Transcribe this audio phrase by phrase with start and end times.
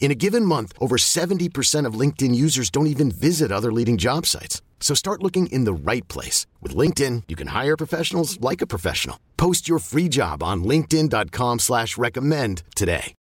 [0.00, 4.24] In a given month, over 70% of LinkedIn users don't even visit other leading job
[4.24, 4.62] sites.
[4.80, 6.46] So start looking in the right place.
[6.62, 9.18] With LinkedIn, you can hire professionals like a professional.
[9.36, 13.12] Post your free job on linkedin.com slash recommend today.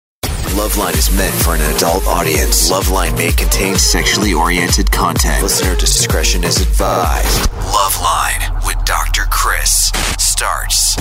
[0.56, 2.70] Loveline is meant for an adult audience.
[2.70, 5.42] Loveline may contain sexually oriented content.
[5.42, 7.50] Listener discretion is advised.
[7.60, 9.24] Loveline with Dr.
[9.30, 10.94] Chris starts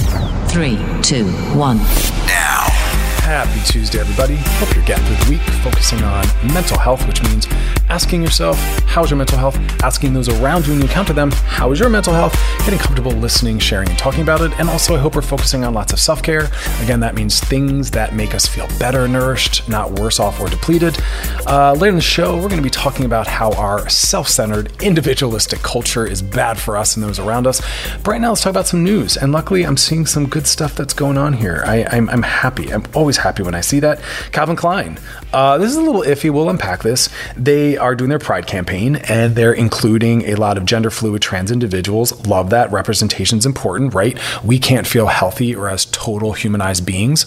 [0.52, 1.26] Three, two,
[1.58, 1.78] one.
[2.28, 3.05] now.
[3.26, 4.36] Happy Tuesday, everybody.
[4.62, 6.24] Hope you're getting through the week focusing on
[6.54, 7.48] mental health, which means
[7.90, 9.56] asking yourself, how's your mental health?
[9.84, 12.34] Asking those around you when you encounter them, how is your mental health?
[12.60, 14.52] Getting comfortable listening, sharing, and talking about it.
[14.60, 16.50] And also, I hope we're focusing on lots of self care.
[16.82, 20.98] Again, that means things that make us feel better nourished, not worse off or depleted.
[21.48, 24.72] Uh, later in the show, we're going to be talking about how our self centered,
[24.82, 27.62] individualistic culture is bad for us and those around us.
[28.04, 29.18] But right now, let's talk about some news.
[29.18, 31.64] And luckily, I'm seeing some good stuff that's going on here.
[31.66, 32.74] I, I'm, I'm happy.
[32.74, 34.02] I'm always happy when I see that.
[34.32, 35.00] Calvin Klein.
[35.32, 36.32] Uh, this is a little iffy.
[36.32, 37.10] We'll unpack this.
[37.36, 41.52] They are doing their Pride campaign and they're including a lot of gender fluid trans
[41.52, 42.26] individuals.
[42.28, 42.72] Love that.
[42.72, 44.20] representation is important, right?
[44.44, 47.26] We can't feel healthy or as total humanized beings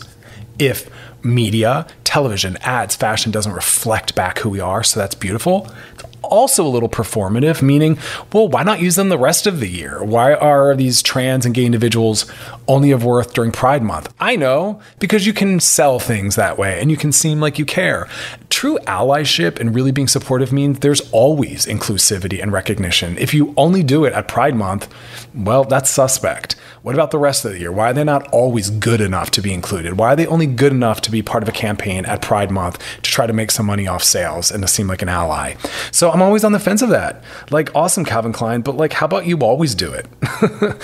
[0.59, 0.91] if
[1.23, 4.83] media, television, ads, fashion doesn't reflect back who we are.
[4.83, 5.71] So that's beautiful.
[5.95, 7.99] It's also a little performative, meaning,
[8.33, 10.03] well, why not use them the rest of the year?
[10.03, 12.27] Why are these trans and gay individuals
[12.67, 14.13] only of worth during Pride Month?
[14.21, 17.65] I know, because you can sell things that way and you can seem like you
[17.65, 18.09] care.
[18.51, 23.17] True allyship and really being supportive means there's always inclusivity and recognition.
[23.19, 24.89] If you only do it at Pride Month,
[25.35, 26.57] well, that's suspect.
[26.83, 27.73] What about the rest of the year?
[27.73, 29.99] Why are they not always good enough to be included?
[29.99, 32.79] Why are they only good enough to be part of a campaign at Pride Month
[33.03, 35.55] to try to make some money off sales and to seem like an ally?
[35.91, 37.25] So I'm always on the fence of that.
[37.51, 40.07] Like, awesome, Calvin Klein, but like, how about you always do it?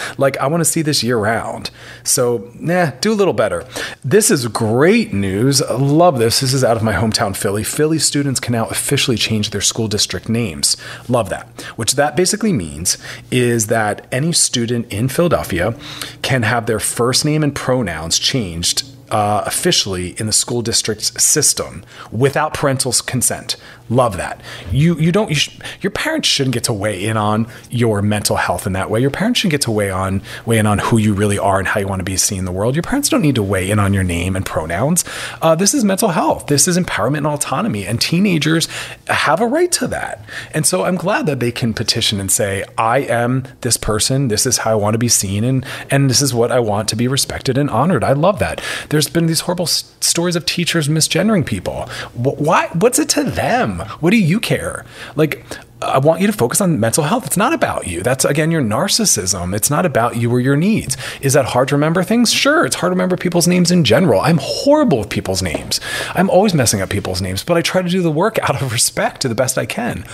[0.18, 1.70] like, I want to see this year round.
[2.02, 3.64] So, nah, do a little better.
[4.04, 5.62] This is great news.
[5.62, 6.40] I love this.
[6.40, 7.62] This is out of my hometown, Philly.
[7.62, 10.76] Philly students can now officially change their school district names.
[11.08, 11.62] Love that.
[11.76, 12.98] Which that basically means
[13.30, 15.74] is that any student in Philadelphia
[16.22, 21.84] can have their first name and pronouns changed uh, officially in the school district's system
[22.10, 23.56] without parental consent.
[23.90, 24.40] Love that.
[24.72, 28.36] You you don't you sh- your parents shouldn't get to weigh in on your mental
[28.36, 28.98] health in that way.
[28.98, 31.68] Your parents shouldn't get to weigh on weigh in on who you really are and
[31.68, 32.74] how you want to be seen in the world.
[32.74, 35.04] Your parents don't need to weigh in on your name and pronouns.
[35.42, 36.46] Uh, this is mental health.
[36.46, 38.68] This is empowerment and autonomy, and teenagers
[39.08, 40.24] have a right to that.
[40.54, 44.28] And so I'm glad that they can petition and say, "I am this person.
[44.28, 46.88] This is how I want to be seen, and and this is what I want
[46.88, 48.62] to be respected and honored." I love that.
[48.88, 51.82] There's been these horrible s- stories of teachers misgendering people.
[52.14, 52.68] Wh- Why?
[52.72, 53.73] What's it to them?
[53.80, 54.84] What do you care?
[55.16, 55.44] Like,
[55.82, 57.26] I want you to focus on mental health.
[57.26, 58.02] It's not about you.
[58.02, 59.54] That's again your narcissism.
[59.54, 60.96] It's not about you or your needs.
[61.20, 62.32] Is that hard to remember things?
[62.32, 64.20] Sure, it's hard to remember people's names in general.
[64.20, 65.80] I'm horrible with people's names.
[66.14, 68.72] I'm always messing up people's names, but I try to do the work out of
[68.72, 70.04] respect to the best I can.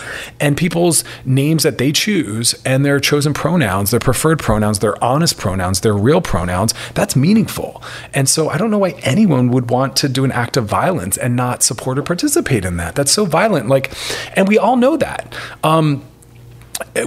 [0.41, 5.39] And people's names that they choose and their chosen pronouns, their preferred pronouns, their honest
[5.39, 7.83] pronouns, their real pronouns, that's meaningful.
[8.15, 11.17] And so I don't know why anyone would want to do an act of violence
[11.17, 12.95] and not support or participate in that.
[12.95, 13.69] That's so violent.
[13.69, 13.93] Like,
[14.37, 15.35] and we all know that.
[15.63, 16.03] Um,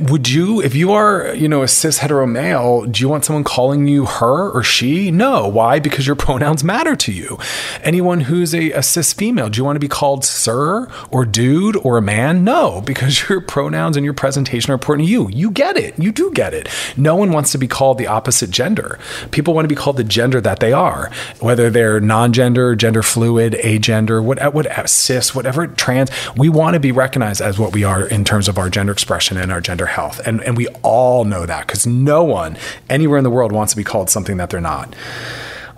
[0.02, 3.44] would you, if you are, you know, a cis hetero male, do you want someone
[3.44, 5.12] calling you her or she?
[5.12, 5.48] No.
[5.48, 5.80] Why?
[5.80, 7.38] Because your pronouns matter to you.
[7.84, 11.76] Anyone who's a, a cis female, do you want to be called sir or dude
[11.78, 12.44] or a man?
[12.44, 15.30] No, because your pronouns and your presentation are important to you.
[15.30, 15.98] You get it.
[15.98, 16.70] You do get it.
[16.96, 19.00] No one wants to be called the opposite gender.
[19.32, 23.54] People want to be called the gender that they are, whether they're non-gender, gender fluid,
[23.64, 26.10] agender, what, what cis, whatever trans.
[26.36, 29.38] We want to be recognized as what we are in terms of our gender expression
[29.38, 30.20] and our gender health.
[30.26, 32.58] And, and we all know that because no one
[32.90, 34.96] anywhere in the world wants to be called something that they're not.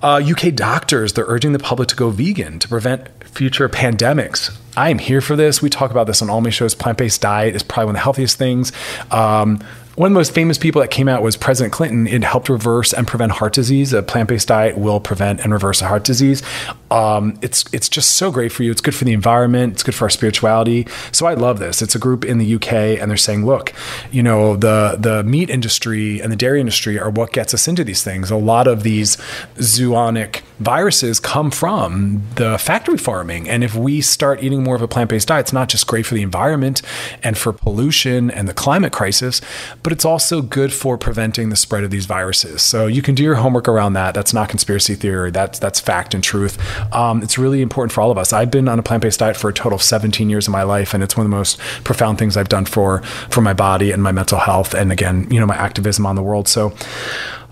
[0.03, 4.55] Uh, UK doctors, they're urging the public to go vegan to prevent future pandemics.
[4.77, 5.61] I am here for this.
[5.61, 6.75] We talk about this on all my shows.
[6.75, 8.71] Plant based diet is probably one of the healthiest things.
[9.11, 9.63] Um,
[9.95, 12.05] one of the most famous people that came out was President Clinton.
[12.05, 13.93] It helped reverse and prevent heart disease.
[13.93, 16.43] A plant-based diet will prevent and reverse a heart disease.
[16.91, 18.71] Um, it's it's just so great for you.
[18.71, 19.73] It's good for the environment.
[19.73, 20.85] It's good for our spirituality.
[21.13, 21.81] So I love this.
[21.81, 23.73] It's a group in the UK, and they're saying, look,
[24.11, 27.83] you know, the the meat industry and the dairy industry are what gets us into
[27.83, 28.29] these things.
[28.29, 29.15] A lot of these
[29.55, 34.87] zoonotic viruses come from the factory farming, and if we start eating more of a
[34.87, 36.81] plant-based diet, it's not just great for the environment
[37.23, 39.41] and for pollution and the climate crisis
[39.85, 42.63] but it's also good for preventing the spread of these viruses.
[42.63, 44.15] So you can do your homework around that.
[44.15, 45.29] That's not conspiracy theory.
[45.29, 46.57] That's that's fact and truth.
[46.91, 48.33] Um, it's really important for all of us.
[48.33, 50.95] I've been on a plant-based diet for a total of 17 years of my life,
[50.95, 54.01] and it's one of the most profound things I've done for for my body and
[54.01, 56.47] my mental health, and again, you know, my activism on the world.
[56.47, 56.73] So.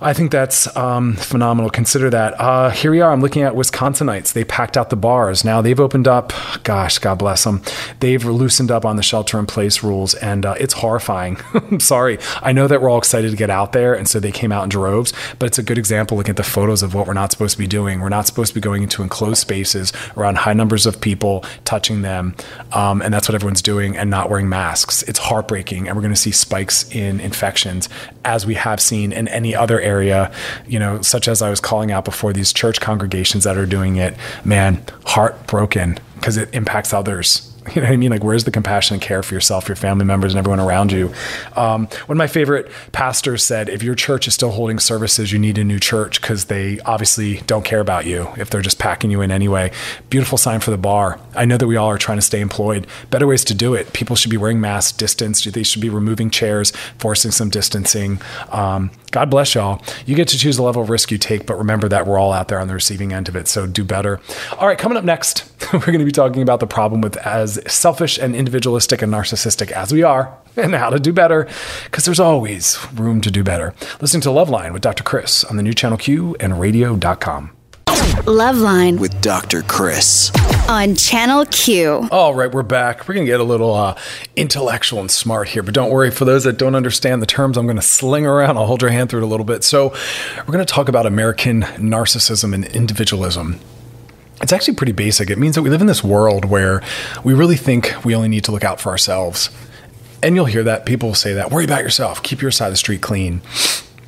[0.02, 1.70] I think that's um, phenomenal.
[1.70, 2.40] Consider that.
[2.40, 3.12] Uh, here we are.
[3.12, 4.34] I'm looking at Wisconsinites.
[4.34, 5.46] They packed out the bars.
[5.46, 6.34] Now they've opened up.
[6.64, 7.62] Gosh, God bless them.
[8.00, 11.38] They've loosened up on the shelter-in-place rules, and uh, it's horrifying.
[11.54, 12.20] I'm sorry.
[12.42, 14.64] I know that we're all excited to get out there, and so they came out
[14.64, 15.14] in droves.
[15.40, 16.18] But it's a good example.
[16.18, 18.00] Looking at the photos of what we're not supposed to be doing.
[18.00, 22.02] We're not supposed to be going into enclosed spaces around high numbers of people, touching
[22.02, 22.36] them,
[22.72, 25.04] um, and that's what everyone's doing, and not wearing masks.
[25.04, 27.90] It's heartbreaking, and we're going to see spikes in infections
[28.26, 30.32] as we have seen in any other area
[30.68, 33.98] you know, such as I was calling out before, these church congregations that are doing
[33.98, 38.12] it, man, heartbroken because it impacts others You know what I mean?
[38.12, 41.12] Like, where's the compassion and care for yourself, your family members, and everyone around you?
[41.56, 45.40] Um, one of my favorite pastors said, if your church is still holding services, you
[45.40, 49.10] need a new church because they obviously don't care about you if they're just packing
[49.10, 49.72] you in anyway.
[50.10, 51.20] Beautiful sign for the bar.
[51.36, 52.86] I know that we all are trying to stay employed.
[53.10, 53.92] Better ways to do it.
[53.94, 55.44] People should be wearing masks, distance.
[55.44, 58.22] They should be removing chairs, forcing some distancing.
[58.52, 59.82] Um, God bless y'all.
[60.06, 62.34] You get to choose the level of risk you take, but remember that we're all
[62.34, 63.48] out there on the receiving end of it.
[63.48, 64.20] So do better.
[64.58, 67.53] All right, coming up next, we're going to be talking about the problem with as
[67.68, 71.48] selfish and individualistic and narcissistic as we are and how to do better
[71.86, 73.74] because there's always room to do better.
[74.02, 75.04] Listening to Loveline with Dr.
[75.04, 77.52] Chris on the new channel Q and radio.com.
[78.26, 79.64] Loveline with Dr.
[79.64, 80.32] Chris.
[80.70, 82.08] on Channel Q.
[82.12, 83.08] All right, we're back.
[83.08, 83.98] We're going to get a little uh,
[84.36, 86.10] intellectual and smart here, but don't worry.
[86.12, 88.58] For those that don't understand the terms, I'm going to sling around.
[88.58, 89.64] I'll hold your hand through it a little bit.
[89.64, 89.90] So,
[90.38, 93.60] we're going to talk about American narcissism and individualism.
[94.42, 95.30] It's actually pretty basic.
[95.30, 96.82] It means that we live in this world where
[97.24, 99.50] we really think we only need to look out for ourselves.
[100.22, 102.78] And you'll hear that people say that worry about yourself, keep your side of the
[102.78, 103.42] street clean.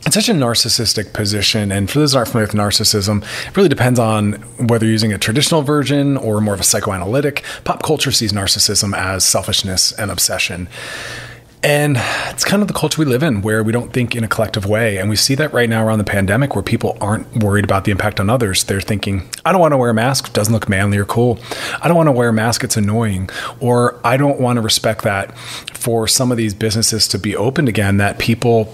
[0.05, 1.71] It's such a narcissistic position.
[1.71, 4.33] And for those that aren't familiar with narcissism, it really depends on
[4.67, 7.43] whether you're using a traditional version or more of a psychoanalytic.
[7.63, 10.69] Pop culture sees narcissism as selfishness and obsession.
[11.65, 11.97] And
[12.29, 14.67] it's kind of the culture we live in where we don't think in a collective
[14.67, 14.99] way.
[14.99, 17.91] And we see that right now around the pandemic where people aren't worried about the
[17.91, 18.63] impact on others.
[18.65, 20.27] They're thinking, I don't want to wear a mask.
[20.27, 21.39] It doesn't look manly or cool.
[21.81, 22.63] I don't want to wear a mask.
[22.63, 23.31] It's annoying.
[23.59, 25.35] Or I don't want to respect that
[25.73, 28.71] for some of these businesses to be opened again, that people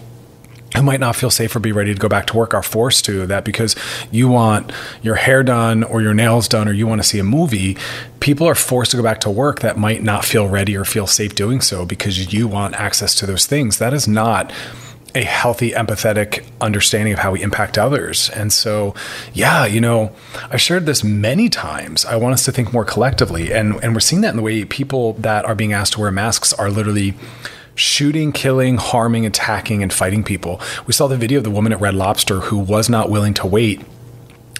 [0.75, 3.06] who might not feel safe or be ready to go back to work are forced
[3.06, 3.75] to that because
[4.09, 4.71] you want
[5.01, 7.77] your hair done or your nails done or you want to see a movie.
[8.19, 11.07] People are forced to go back to work that might not feel ready or feel
[11.07, 13.79] safe doing so because you want access to those things.
[13.79, 14.53] That is not
[15.13, 18.29] a healthy empathetic understanding of how we impact others.
[18.29, 18.95] And so
[19.33, 20.13] yeah you know
[20.50, 22.06] i've shared this many times.
[22.06, 23.51] I want us to think more collectively.
[23.51, 26.12] And and we're seeing that in the way people that are being asked to wear
[26.12, 27.13] masks are literally
[27.81, 30.62] shooting, killing, harming, attacking, and fighting people.
[30.86, 33.48] We saw the video of the woman at Red Lobster who was not willing to
[33.48, 33.81] wait.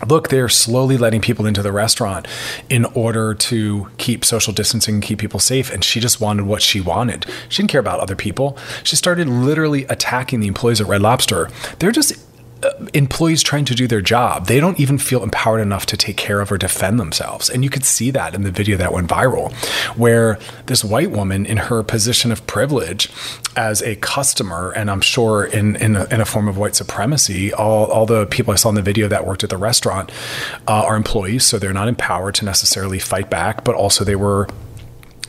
[0.08, 2.28] Look, they're slowly letting people into the restaurant
[2.70, 5.72] in order to keep social distancing and keep people safe.
[5.72, 7.28] And she just wanted what she wanted.
[7.50, 8.58] She didn't care about other people.
[8.84, 11.51] She started literally attacking the employees at Red Lobster.
[11.78, 12.13] They're just
[12.94, 14.48] employees trying to do their job.
[14.48, 17.50] They don't even feel empowered enough to take care of or defend themselves.
[17.50, 19.53] And you could see that in the video that went viral,
[19.98, 23.10] where this white woman, in her position of privilege
[23.56, 27.53] as a customer, and I'm sure in, in, a, in a form of white supremacy,
[27.53, 30.12] all, all the people I saw in the video that worked at the restaurant
[30.68, 31.46] uh, are employees.
[31.46, 34.48] So they're not empowered to necessarily fight back, but also they were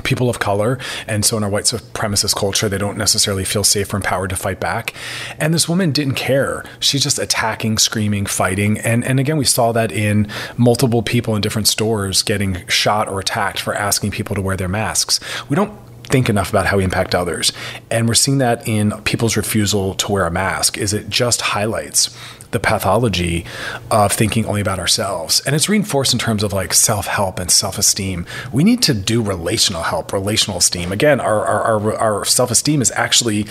[0.04, 0.78] people of color.
[1.06, 4.36] And so in our white supremacist culture, they don't necessarily feel safe or empowered to
[4.36, 4.94] fight back.
[5.38, 6.64] And this woman didn't care.
[6.80, 8.78] She's just attacking, screaming, fighting.
[8.78, 13.20] And, and again, we saw that in multiple people in different stores getting shot or
[13.20, 15.20] attacked for asking people to wear their masks.
[15.48, 17.52] We don't think enough about how we impact others.
[17.90, 22.16] And we're seeing that in people's refusal to wear a mask is it just highlights
[22.52, 23.44] the pathology
[23.90, 25.40] of thinking only about ourselves.
[25.44, 28.26] And it's reinforced in terms of like self help and self esteem.
[28.52, 30.92] We need to do relational help, relational esteem.
[30.92, 33.46] Again, our, our, our, our self esteem is actually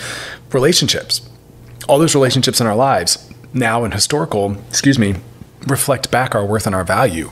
[0.52, 1.28] relationships.
[1.88, 5.16] All those relationships in our lives, now and historical, excuse me,
[5.66, 7.30] reflect back our worth and our value.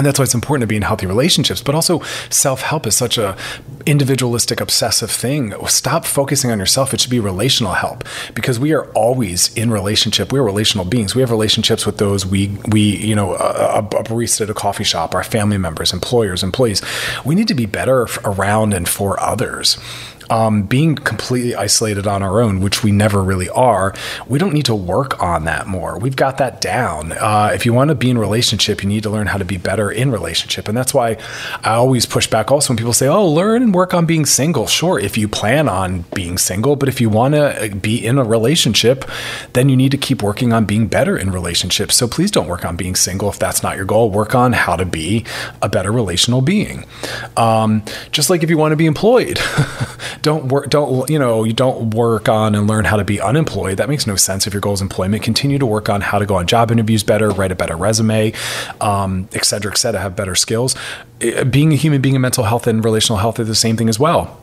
[0.00, 3.18] And that's why it's important to be in healthy relationships, but also self-help is such
[3.18, 3.36] a
[3.84, 5.52] individualistic, obsessive thing.
[5.66, 6.94] Stop focusing on yourself.
[6.94, 8.04] It should be relational help
[8.34, 10.32] because we are always in relationship.
[10.32, 11.14] We're relational beings.
[11.14, 14.84] We have relationships with those we we you know a, a barista at a coffee
[14.84, 16.80] shop, our family members, employers, employees.
[17.26, 19.76] We need to be better around and for others
[20.30, 23.92] um, being completely isolated on our own, which we never really are,
[24.28, 25.98] we don't need to work on that more.
[25.98, 27.12] We've got that down.
[27.12, 29.56] Uh, if you want to be in relationship, you need to learn how to be
[29.56, 31.18] better in relationship, and that's why
[31.64, 32.50] I always push back.
[32.50, 35.68] Also, when people say, "Oh, learn and work on being single," sure, if you plan
[35.68, 39.04] on being single, but if you want to uh, be in a relationship,
[39.52, 41.96] then you need to keep working on being better in relationships.
[41.96, 44.10] So please don't work on being single if that's not your goal.
[44.10, 45.24] Work on how to be
[45.60, 46.84] a better relational being.
[47.36, 47.82] Um,
[48.12, 49.40] just like if you want to be employed.
[50.22, 53.76] don't work don't you know you don't work on and learn how to be unemployed.
[53.78, 55.22] That makes no sense if your goal is employment.
[55.22, 58.32] Continue to work on how to go on job interviews better write a better resume
[58.80, 60.74] um, et cetera et cetera have better skills.
[61.50, 63.98] Being a human being in mental health and relational health are the same thing as
[63.98, 64.40] well.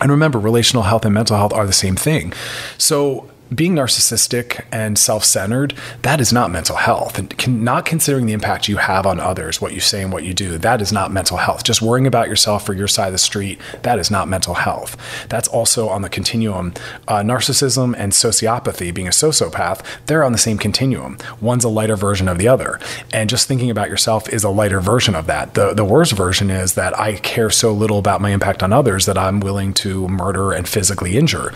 [0.00, 2.32] And remember relational health and mental health are the same thing.
[2.76, 7.18] So being narcissistic and self-centered that is not mental health.
[7.18, 10.24] And can, not considering the impact you have on others what you say and what
[10.24, 11.64] you do that is not mental health.
[11.64, 14.96] Just worrying about yourself for your side of the street that is not mental health.
[15.28, 16.74] That's also on the continuum.
[17.08, 21.18] Uh, narcissism and sociopathy being a sociopath they're on the same continuum.
[21.40, 22.78] One's a lighter version of the other.
[23.12, 25.54] And just thinking about yourself is a lighter version of that.
[25.54, 29.06] The, the worst version is that i care so little about my impact on others
[29.06, 31.52] that i'm willing to murder and physically injure.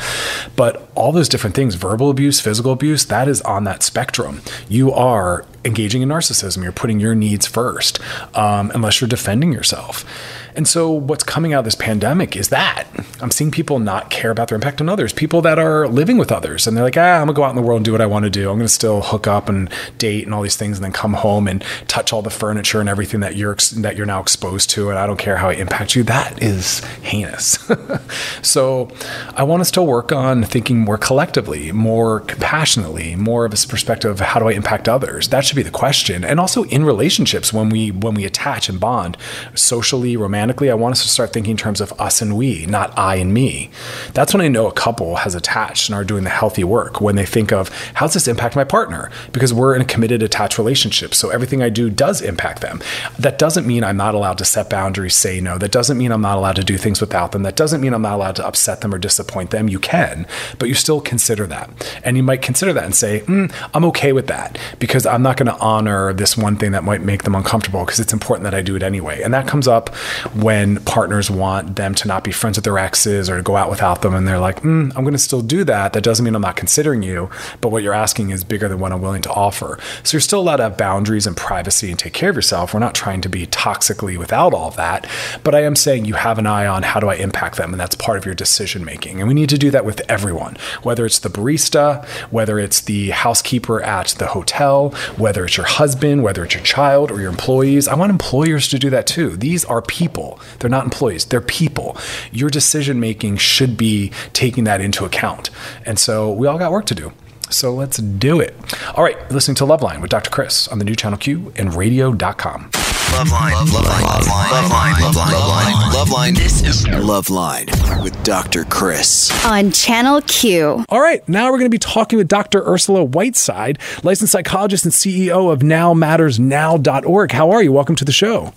[0.56, 4.43] But all those different things verbal abuse, physical abuse, that is on that spectrum.
[4.69, 6.63] You are engaging in narcissism.
[6.63, 7.99] You're putting your needs first,
[8.37, 10.05] um, unless you're defending yourself.
[10.54, 12.87] And so, what's coming out of this pandemic is that
[13.21, 15.12] I'm seeing people not care about their impact on others.
[15.12, 17.57] People that are living with others, and they're like, ah, I'm gonna go out in
[17.57, 18.50] the world and do what I want to do.
[18.50, 21.47] I'm gonna still hook up and date and all these things, and then come home
[21.47, 24.90] and touch all the furniture and everything that you're that you're now exposed to.
[24.90, 26.02] And I don't care how it impacts you.
[26.02, 27.59] That is heinous.
[28.42, 28.90] so,
[29.37, 34.11] I want us to work on thinking more collectively, more compassionately, more of a perspective
[34.11, 35.28] of how do I impact others.
[35.28, 36.25] That should be the question.
[36.25, 39.16] And also in relationships, when we when we attach and bond,
[39.54, 42.64] socially, romantically romantically, I want us to start thinking in terms of us and we,
[42.64, 43.68] not I and me.
[44.14, 47.14] That's when I know a couple has attached and are doing the healthy work when
[47.14, 49.11] they think of how does this impact my partner?
[49.32, 51.14] Because we're in a committed, attached relationship.
[51.14, 52.80] So everything I do does impact them.
[53.18, 55.59] That doesn't mean I'm not allowed to set boundaries, say no.
[55.59, 57.42] That doesn't mean I'm not allowed to do things without them.
[57.42, 59.68] That doesn't mean I'm not allowed to upset them or disappoint them.
[59.68, 60.26] You can,
[60.59, 61.68] but you still consider that.
[62.02, 65.37] And you might consider that and say, mm, I'm okay with that because I'm not
[65.37, 68.54] going to honor this one thing that might make them uncomfortable because it's important that
[68.54, 69.20] I do it anyway.
[69.20, 69.90] And that comes up
[70.35, 73.71] when partners want them to not be friends with their exes or to go out
[73.71, 75.93] without them and they're like mm, i'm going to still do that.
[75.93, 78.93] That doesn't mean i'm not considering you but what you're asking is bigger than what
[78.93, 79.79] i'm willing to offer.
[80.03, 82.75] So you're still allowed to have boundaries and privacy and take care of yourself.
[82.75, 85.07] We're not trying to be toxically without all that
[85.43, 87.81] but i am saying you have an eye on how do i impact them and
[87.81, 91.05] that's part of your decision making and we need to do that with everyone whether
[91.05, 96.45] it's the barista whether it's the housekeeper at the hotel whether it's your husband whether
[96.45, 97.89] it's your child or your employees.
[97.89, 99.37] I want employers to do that too.
[99.37, 100.41] These are people people.
[100.59, 101.97] They're not employees, they're people.
[102.33, 105.50] Your decision making should be taking that into account.
[105.87, 107.12] And so we all got work to do.
[107.49, 108.55] So let's do it.
[108.95, 110.31] All right, listening to Loveline with Dr.
[110.31, 112.71] Chris on the new channel Q and radio.com.
[112.71, 116.37] Loveline, Loveline, Loveline, Loveline, Loveline, Loveline.
[116.37, 118.65] This is Loveline with Dr.
[118.65, 120.85] Chris on Channel Q.
[120.91, 122.62] All right, now we're going to be talking with Dr.
[122.65, 127.33] Ursula Whiteside, licensed psychologist and CEO of NowMattersNow.org.
[127.33, 127.73] How are you?
[127.73, 128.53] Welcome to the show.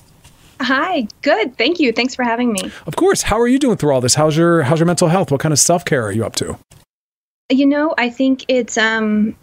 [0.64, 1.58] Hi, good.
[1.58, 1.92] Thank you.
[1.92, 2.72] Thanks for having me.
[2.88, 3.24] Of course.
[3.24, 4.16] How are you doing through all this?
[4.16, 5.30] How's your how's your mental health?
[5.30, 6.58] What kind of self-care are you up to?
[7.50, 9.36] You know, I think it's um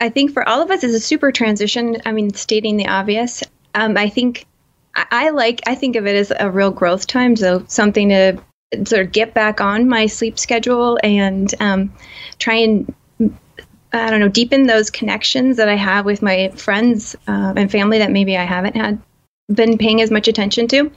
[0.00, 1.96] I think for all of us it's a super transition.
[2.04, 3.44] I mean, stating the obvious.
[3.74, 4.46] Um, I think
[4.96, 8.42] I, I like I think of it as a real growth time, so something to
[8.84, 11.92] sort of get back on my sleep schedule and um,
[12.40, 12.92] try and
[13.92, 17.98] I don't know, deepen those connections that I have with my friends uh, and family
[17.98, 19.00] that maybe I haven't had
[19.48, 20.90] been paying as much attention to.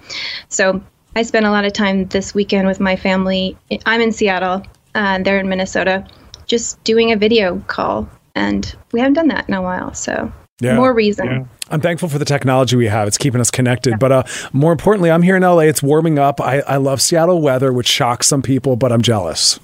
[0.50, 0.82] So
[1.16, 3.58] I spent a lot of time this weekend with my family.
[3.86, 4.64] I'm in Seattle,
[4.96, 6.06] uh, they're in Minnesota,
[6.46, 8.10] just doing a video call.
[8.36, 9.94] And we haven't done that in a while.
[9.94, 11.26] So yeah, more reason.
[11.26, 11.46] Yeah.
[11.70, 13.08] I'm thankful for the technology we have.
[13.08, 13.92] It's keeping us connected.
[13.92, 13.98] Yeah.
[13.98, 14.24] But uh,
[14.54, 15.60] more importantly, I'm here in LA.
[15.60, 16.40] It's warming up.
[16.40, 19.60] I, I love Seattle weather, which shocks some people, but I'm jealous.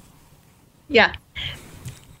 [0.88, 1.12] Yeah.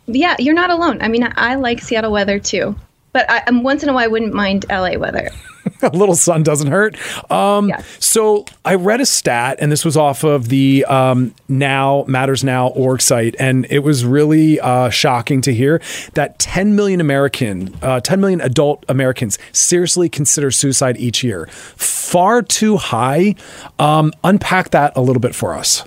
[0.06, 1.00] Yeah, you're not alone.
[1.00, 2.76] I mean, I, I like Seattle weather too.
[3.12, 5.30] But I, um, once in a while, I wouldn't mind LA weather.
[5.82, 6.96] a little sun doesn't hurt.
[7.30, 7.82] Um, Yeah.
[7.98, 12.68] So I read a stat, and this was off of the um, Now Matters Now
[12.68, 15.80] org site, and it was really uh, shocking to hear
[16.14, 21.46] that 10 million American, uh, 10 million adult Americans seriously consider suicide each year.
[21.76, 23.34] Far too high.
[23.78, 25.84] Um, unpack that a little bit for us.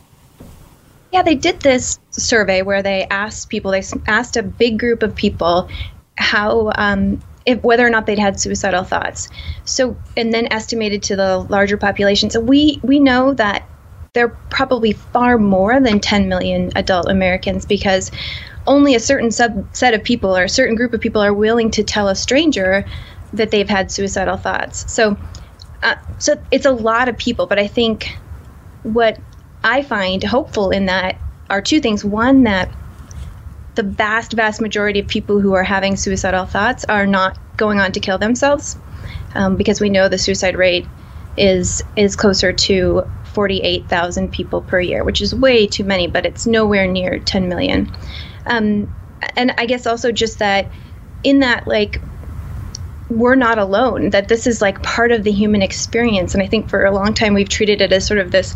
[1.12, 5.16] Yeah, they did this survey where they asked people, they asked a big group of
[5.16, 5.70] people
[6.18, 9.30] how, um, if, whether or not they'd had suicidal thoughts.
[9.66, 12.30] So, and then estimated to the larger population.
[12.30, 13.68] So we, we know that
[14.14, 18.12] there are probably far more than 10 million adult Americans because
[18.66, 21.84] only a certain subset of people or a certain group of people are willing to
[21.84, 22.86] tell a stranger
[23.34, 24.92] that they've had suicidal thoughts.
[24.92, 25.18] So,
[25.84, 28.18] uh, so it's a lot of people, but I think
[28.84, 29.20] what
[29.64, 31.18] I find hopeful in that
[31.50, 32.04] are two things.
[32.04, 32.70] One, that
[33.76, 37.92] the vast, vast majority of people who are having suicidal thoughts are not going on
[37.94, 38.78] to kill themselves,
[39.34, 40.88] um, because we know the suicide rate
[41.38, 43.04] is is closer to
[43.34, 47.94] 48,000 people per year, which is way too many, but it's nowhere near 10 million.
[48.46, 48.94] Um,
[49.36, 50.70] and I guess also just that
[51.24, 52.02] in that like
[53.10, 56.70] we're not alone that this is like part of the human experience and i think
[56.70, 58.56] for a long time we've treated it as sort of this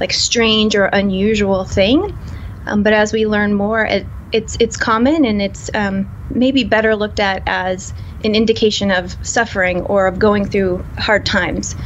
[0.00, 2.16] like strange or unusual thing
[2.66, 6.96] um, but as we learn more it, it's it's common and it's um, maybe better
[6.96, 11.76] looked at as an indication of suffering or of going through hard times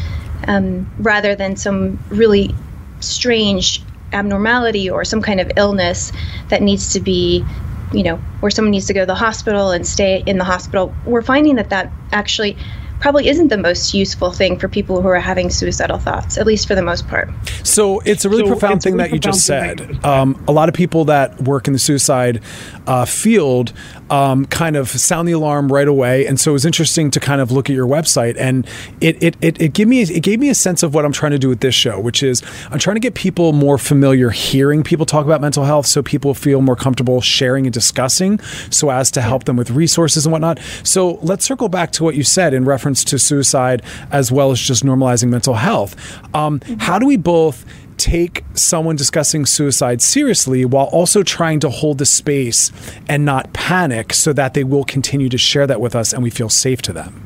[0.48, 2.54] um, rather than some really
[3.00, 3.82] strange
[4.14, 6.10] abnormality or some kind of illness
[6.48, 7.44] that needs to be
[7.92, 10.94] you know where someone needs to go to the hospital and stay in the hospital.
[11.04, 12.56] We're finding that that actually
[13.00, 16.66] probably isn't the most useful thing for people who are having suicidal thoughts at least
[16.66, 17.28] for the most part
[17.62, 20.04] So it's a really So profound thing really that you just said.
[20.04, 22.42] Um, a lot of people that work in the suicide
[22.86, 23.72] uh, field
[24.10, 27.40] um, kind of sound the alarm right away, and so it was interesting to kind
[27.40, 28.66] of look at your website, and
[29.00, 31.32] it it, it, it gave me it gave me a sense of what I'm trying
[31.32, 34.82] to do with this show, which is I'm trying to get people more familiar hearing
[34.82, 38.38] people talk about mental health, so people feel more comfortable sharing and discussing,
[38.70, 40.58] so as to help them with resources and whatnot.
[40.82, 44.60] So let's circle back to what you said in reference to suicide as well as
[44.60, 45.96] just normalizing mental health.
[46.34, 47.64] Um, how do we both
[47.98, 52.72] take someone discussing suicide seriously while also trying to hold the space
[53.08, 56.30] and not panic so that they will continue to share that with us and we
[56.30, 57.24] feel safe to them?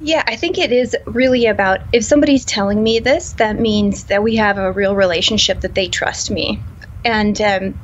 [0.00, 4.22] Yeah, I think it is really about if somebody's telling me this, that means that
[4.22, 6.62] we have a real relationship that they trust me.
[7.04, 7.78] And um,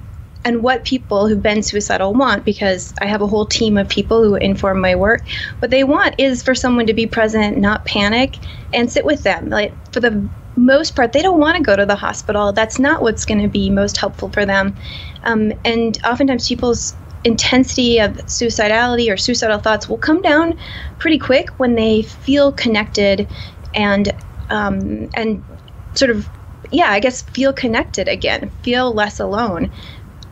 [0.44, 4.24] and what people who've been suicidal want, because I have a whole team of people
[4.24, 5.22] who inform my work,
[5.60, 8.36] what they want is for someone to be present, not panic,
[8.72, 9.50] and sit with them.
[9.50, 12.52] Like for the most part, they don't want to go to the hospital.
[12.52, 14.74] That's not what's going to be most helpful for them.
[15.24, 20.54] Um, and oftentimes, people's intensity of suicidality or suicidal thoughts will come down
[20.98, 23.28] pretty quick when they feel connected
[23.74, 24.12] and
[24.50, 25.44] um, and
[25.94, 26.28] sort of
[26.70, 29.70] yeah i guess feel connected again feel less alone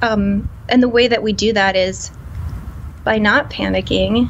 [0.02, 2.11] um, and the way that we do that is
[3.04, 4.28] by not panicking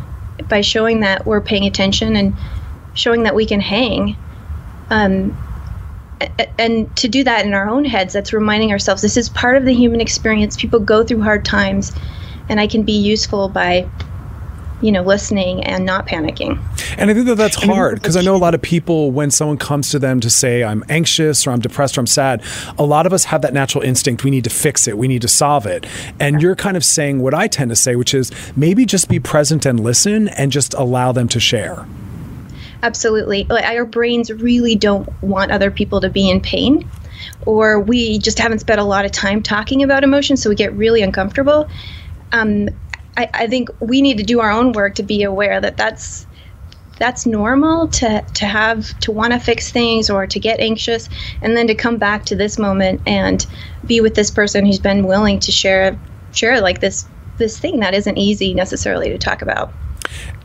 [0.48, 2.36] by showing that we're paying attention and
[2.94, 4.16] showing that we can hang
[4.90, 5.36] um,
[6.58, 9.64] and to do that in our own heads that's reminding ourselves this is part of
[9.64, 11.92] the human experience people go through hard times
[12.48, 13.88] and i can be useful by
[14.82, 16.58] you know listening and not panicking
[16.98, 19.56] And I think that that's hard because I know a lot of people, when someone
[19.56, 22.42] comes to them to say, I'm anxious or I'm depressed or I'm sad,
[22.78, 24.24] a lot of us have that natural instinct.
[24.24, 25.86] We need to fix it, we need to solve it.
[26.18, 29.20] And you're kind of saying what I tend to say, which is maybe just be
[29.20, 31.86] present and listen and just allow them to share.
[32.82, 33.48] Absolutely.
[33.50, 36.88] Our brains really don't want other people to be in pain
[37.42, 40.72] or we just haven't spent a lot of time talking about emotions so we get
[40.74, 41.68] really uncomfortable.
[42.32, 42.68] Um,
[43.16, 46.26] I, I think we need to do our own work to be aware that that's
[46.98, 51.08] that's normal to to have to want to fix things or to get anxious
[51.40, 53.46] and then to come back to this moment and
[53.86, 55.98] be with this person who's been willing to share
[56.32, 57.06] share like this
[57.38, 59.72] this thing that isn't easy necessarily to talk about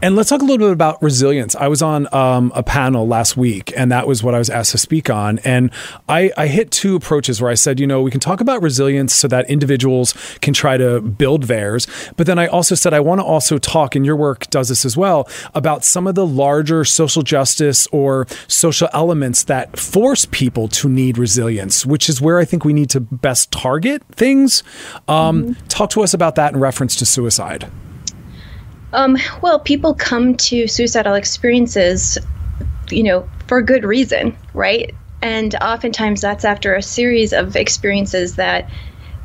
[0.01, 1.55] And let's talk a little bit about resilience.
[1.55, 4.71] I was on um, a panel last week, and that was what I was asked
[4.71, 5.39] to speak on.
[5.39, 5.71] And
[6.07, 9.15] I, I hit two approaches where I said, you know, we can talk about resilience
[9.15, 11.87] so that individuals can try to build theirs.
[12.17, 14.85] But then I also said, I want to also talk, and your work does this
[14.85, 20.67] as well, about some of the larger social justice or social elements that force people
[20.67, 24.61] to need resilience, which is where I think we need to best target things.
[25.07, 27.69] Um, Talk to us about that in reference to suicide.
[28.95, 32.17] Um, well, people come to suicidal experiences,
[32.89, 34.95] you know, for good reason, right?
[35.21, 38.69] And oftentimes that's after a series of experiences that,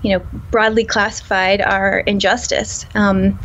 [0.03, 2.85] you know, broadly classified are injustice.
[2.95, 3.39] Um,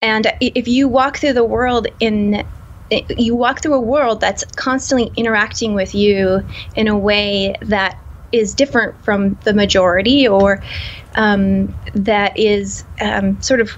[0.00, 2.44] and if you walk through the world in
[2.90, 6.42] you walk through a world that's constantly interacting with you
[6.74, 7.98] in a way that
[8.32, 10.62] is different from the majority or
[11.16, 13.76] um, that is um, sort of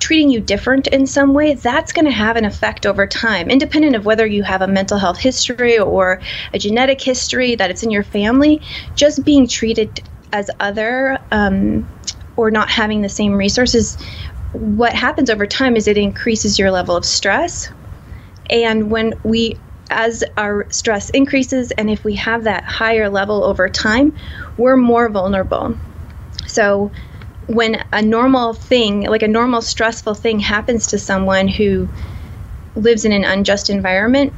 [0.00, 3.94] treating you different in some way, that's going to have an effect over time, independent
[3.94, 6.20] of whether you have a mental health history or
[6.52, 8.62] a genetic history that it's in your family.
[8.96, 11.86] Just being treated as other um,
[12.36, 13.96] or not having the same resources,
[14.52, 17.70] what happens over time is it increases your level of stress.
[18.48, 19.60] And when we
[19.90, 24.12] as our stress increases and if we have that higher level over time,
[24.56, 25.76] we're more vulnerable.
[26.46, 26.92] So
[27.50, 31.88] when a normal thing, like a normal stressful thing happens to someone who
[32.76, 34.32] lives in an unjust environment,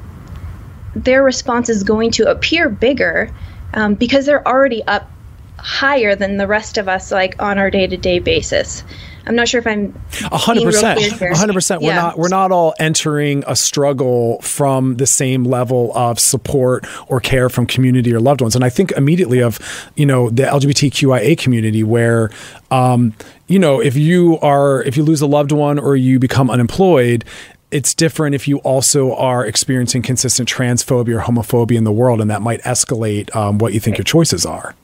[0.94, 3.30] their response is going to appear bigger
[3.74, 5.10] um, because they're already up
[5.58, 8.82] higher than the rest of us like on our day-to-day basis
[9.26, 9.92] I'm not sure if I'm
[10.30, 11.00] hundred percent,
[11.36, 11.82] hundred percent.
[11.82, 17.20] We're not we're not all entering a struggle from the same level of support or
[17.20, 18.54] care from community or loved ones.
[18.54, 19.58] And I think immediately of
[19.96, 22.30] you know the LGBTQIA community where.
[22.70, 23.14] Um,
[23.48, 27.22] you know, if you are if you lose a loved one or you become unemployed,
[27.70, 32.30] it's different if you also are experiencing consistent transphobia or homophobia in the world, and
[32.30, 34.74] that might escalate um, what you think your choices are.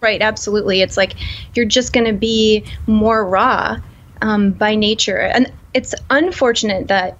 [0.00, 0.80] Right, absolutely.
[0.80, 1.14] It's like
[1.54, 3.78] you're just going to be more raw
[4.22, 5.18] um, by nature.
[5.18, 7.18] And it's unfortunate that,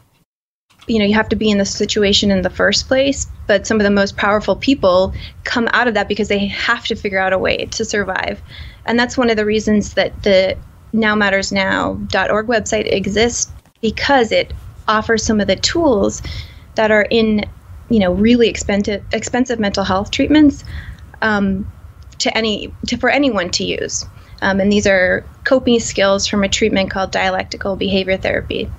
[0.86, 3.78] you know, you have to be in this situation in the first place, but some
[3.78, 5.12] of the most powerful people
[5.44, 8.40] come out of that because they have to figure out a way to survive.
[8.86, 10.56] And that's one of the reasons that the
[10.94, 14.52] nowmattersnow.org website exists because it
[14.86, 16.22] offers some of the tools
[16.76, 17.44] that are in,
[17.90, 20.64] you know, really expensive, expensive mental health treatments.
[21.20, 21.70] Um,
[22.18, 24.04] to any to for anyone to use.
[24.40, 28.70] Um, and these are coping skills from a treatment called dialectical behavior therapy.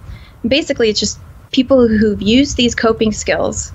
[0.48, 1.20] Basically, it's just
[1.52, 3.74] people who've used these coping skills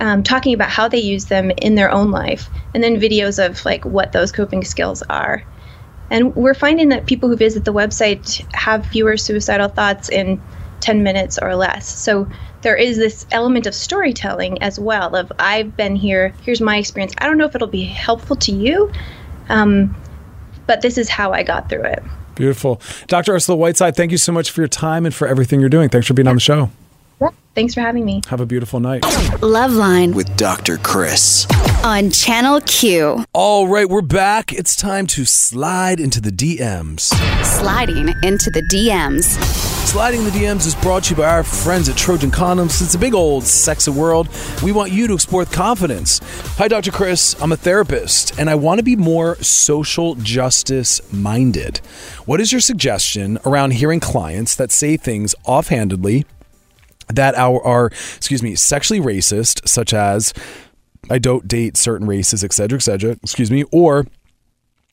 [0.00, 3.64] um, talking about how they use them in their own life, and then videos of
[3.64, 5.42] like what those coping skills are.
[6.10, 10.42] And we're finding that people who visit the website have fewer suicidal thoughts in
[10.80, 11.88] 10 minutes or less.
[11.88, 12.28] So
[12.62, 17.14] there is this element of storytelling as well of I've been here, here's my experience.
[17.18, 18.90] I don't know if it'll be helpful to you,
[19.48, 19.94] um,
[20.66, 22.02] but this is how I got through it.
[22.34, 22.80] Beautiful.
[23.08, 23.34] Dr.
[23.34, 25.88] Ursula Whiteside, thank you so much for your time and for everything you're doing.
[25.88, 26.70] Thanks for being on the show.
[27.54, 28.22] Thanks for having me.
[28.28, 29.02] Have a beautiful night.
[29.02, 30.78] Loveline with Dr.
[30.78, 31.44] Chris
[31.84, 33.24] on Channel Q.
[33.32, 34.52] All right, we're back.
[34.52, 37.14] It's time to slide into the DMs.
[37.44, 39.22] Sliding into the DMs.
[39.86, 42.82] Sliding the DMs is brought to you by our friends at Trojan Condoms.
[42.82, 44.28] It's a big old sexy world.
[44.62, 46.20] We want you to explore with confidence.
[46.56, 46.90] Hi, Dr.
[46.90, 47.40] Chris.
[47.40, 51.78] I'm a therapist and I want to be more social justice minded.
[52.26, 56.26] What is your suggestion around hearing clients that say things offhandedly?
[57.10, 60.34] that are, are excuse me sexually racist such as
[61.10, 64.06] i don't date certain races etc etc excuse me or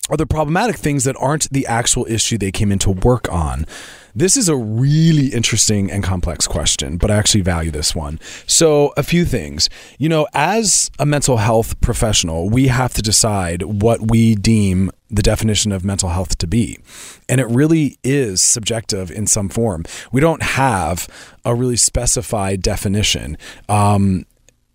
[0.09, 3.65] are there problematic things that aren't the actual issue they came in to work on
[4.17, 8.17] this is a really interesting and complex question, but I actually value this one.
[8.47, 9.69] So, a few things.
[9.99, 15.21] You know, as a mental health professional, we have to decide what we deem the
[15.21, 16.79] definition of mental health to be.
[17.27, 19.83] And it really is subjective in some form.
[20.13, 21.09] We don't have
[21.43, 23.37] a really specified definition.
[23.67, 24.25] Um,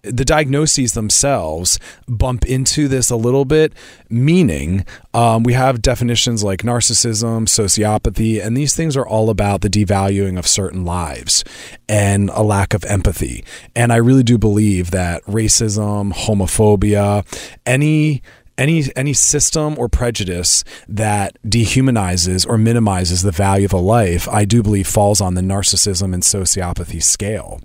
[0.03, 3.73] the diagnoses themselves bump into this a little bit,
[4.09, 9.69] meaning um, we have definitions like narcissism, sociopathy, and these things are all about the
[9.69, 11.45] devaluing of certain lives
[11.89, 13.45] and a lack of empathy.
[13.77, 17.25] And I really do believe that racism, homophobia,
[17.67, 18.23] any
[18.59, 24.45] any any system or prejudice that dehumanizes or minimizes the value of a life, I
[24.45, 27.61] do believe falls on the narcissism and sociopathy scale.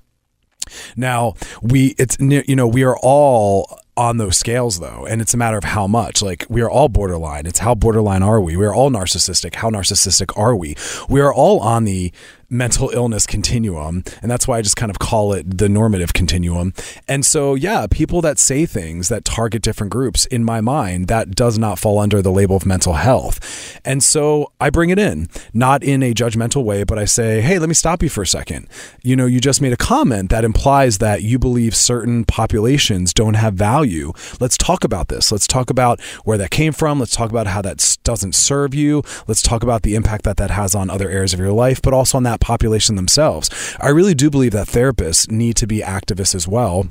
[0.96, 5.38] Now, we it's you know, we are all on those scales though and it's a
[5.38, 6.22] matter of how much.
[6.22, 7.46] Like we are all borderline.
[7.46, 8.56] It's how borderline are we?
[8.58, 9.56] We are all narcissistic.
[9.56, 10.76] How narcissistic are we?
[11.08, 12.12] We are all on the
[12.50, 14.04] mental illness continuum.
[14.22, 16.74] And that's why I just kind of call it the normative continuum.
[17.08, 21.32] And so, yeah, people that say things that target different groups, in my mind, that
[21.32, 23.80] does not fall under the label of mental health.
[23.84, 27.60] And so I bring it in, not in a judgmental way, but I say, hey,
[27.60, 28.68] let me stop you for a second.
[29.04, 33.36] You know, you just made a comment that implies that you believe certain populations don't
[33.36, 34.14] have value.
[34.40, 35.32] Let's talk about this.
[35.32, 37.00] Let's talk about where that came from.
[37.00, 39.04] Let's talk about how that doesn't serve you.
[39.28, 41.94] Let's talk about the impact that that has on other areas of your life, but
[41.94, 43.50] also on that population themselves.
[43.80, 46.90] I really do believe that therapists need to be activists as well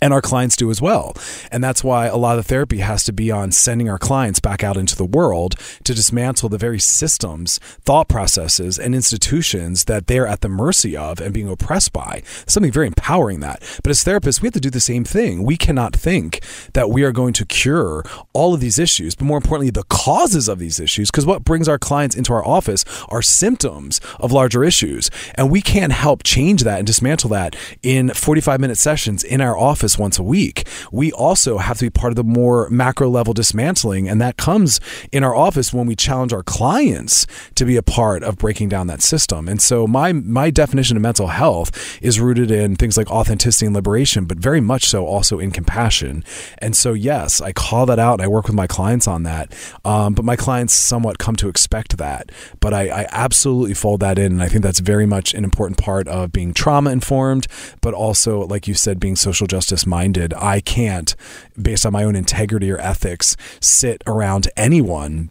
[0.00, 1.14] and our clients do as well.
[1.50, 4.40] And that's why a lot of the therapy has to be on sending our clients
[4.40, 10.06] back out into the world to dismantle the very systems, thought processes, and institutions that
[10.06, 12.22] they're at the mercy of and being oppressed by.
[12.46, 13.62] Something very empowering that.
[13.82, 15.42] But as therapists, we have to do the same thing.
[15.44, 19.38] We cannot think that we are going to cure all of these issues, but more
[19.38, 23.22] importantly, the causes of these issues, because what brings our clients into our office are
[23.22, 25.10] symptoms of larger issues.
[25.34, 29.56] And we can't help change that and dismantle that in 45 minute sessions in our
[29.56, 30.66] office office once a week.
[30.90, 34.80] We also have to be part of the more macro level dismantling, and that comes
[35.12, 38.86] in our office when we challenge our clients to be a part of breaking down
[38.86, 39.46] that system.
[39.46, 41.70] And so my my definition of mental health
[42.00, 46.24] is rooted in things like authenticity and liberation, but very much so also in compassion.
[46.58, 49.52] And so yes, I call that out and I work with my clients on that.
[49.84, 52.32] Um, but my clients somewhat come to expect that.
[52.60, 55.78] But I, I absolutely fold that in, and I think that's very much an important
[55.78, 57.46] part of being trauma informed,
[57.82, 60.34] but also, like you said, being social justice justice minded.
[60.34, 61.16] I can't,
[61.60, 65.30] based on my own integrity or ethics, sit around anyone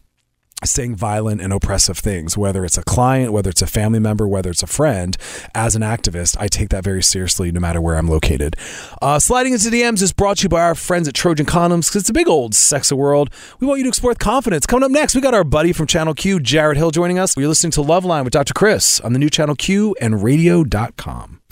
[0.65, 4.49] saying violent and oppressive things, whether it's a client, whether it's a family member, whether
[4.49, 5.17] it's a friend.
[5.53, 8.55] As an activist, I take that very seriously no matter where I'm located.
[9.01, 12.03] Uh, sliding into DMs is brought to you by our friends at Trojan Condoms because
[12.03, 13.29] it's a big old sexy world.
[13.59, 14.65] We want you to explore with confidence.
[14.65, 17.35] Coming up next, we got our buddy from Channel Q, Jared Hill, joining us.
[17.35, 18.53] You're listening to Loveline with Dr.
[18.53, 21.42] Chris on the new Channel Q and radio.com.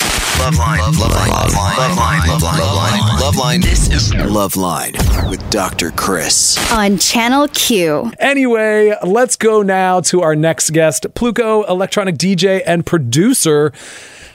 [0.41, 0.79] Loveline.
[0.79, 1.29] Love, love, line.
[1.29, 1.77] Love line.
[1.77, 2.27] Love line.
[2.27, 3.19] Love line.
[3.21, 3.61] Love line.
[3.61, 4.93] This is Love Line
[5.29, 5.91] with Dr.
[5.91, 6.57] Chris.
[6.71, 8.11] On Channel Q.
[8.17, 13.71] Anyway, let's go now to our next guest, Pluko, electronic DJ and producer.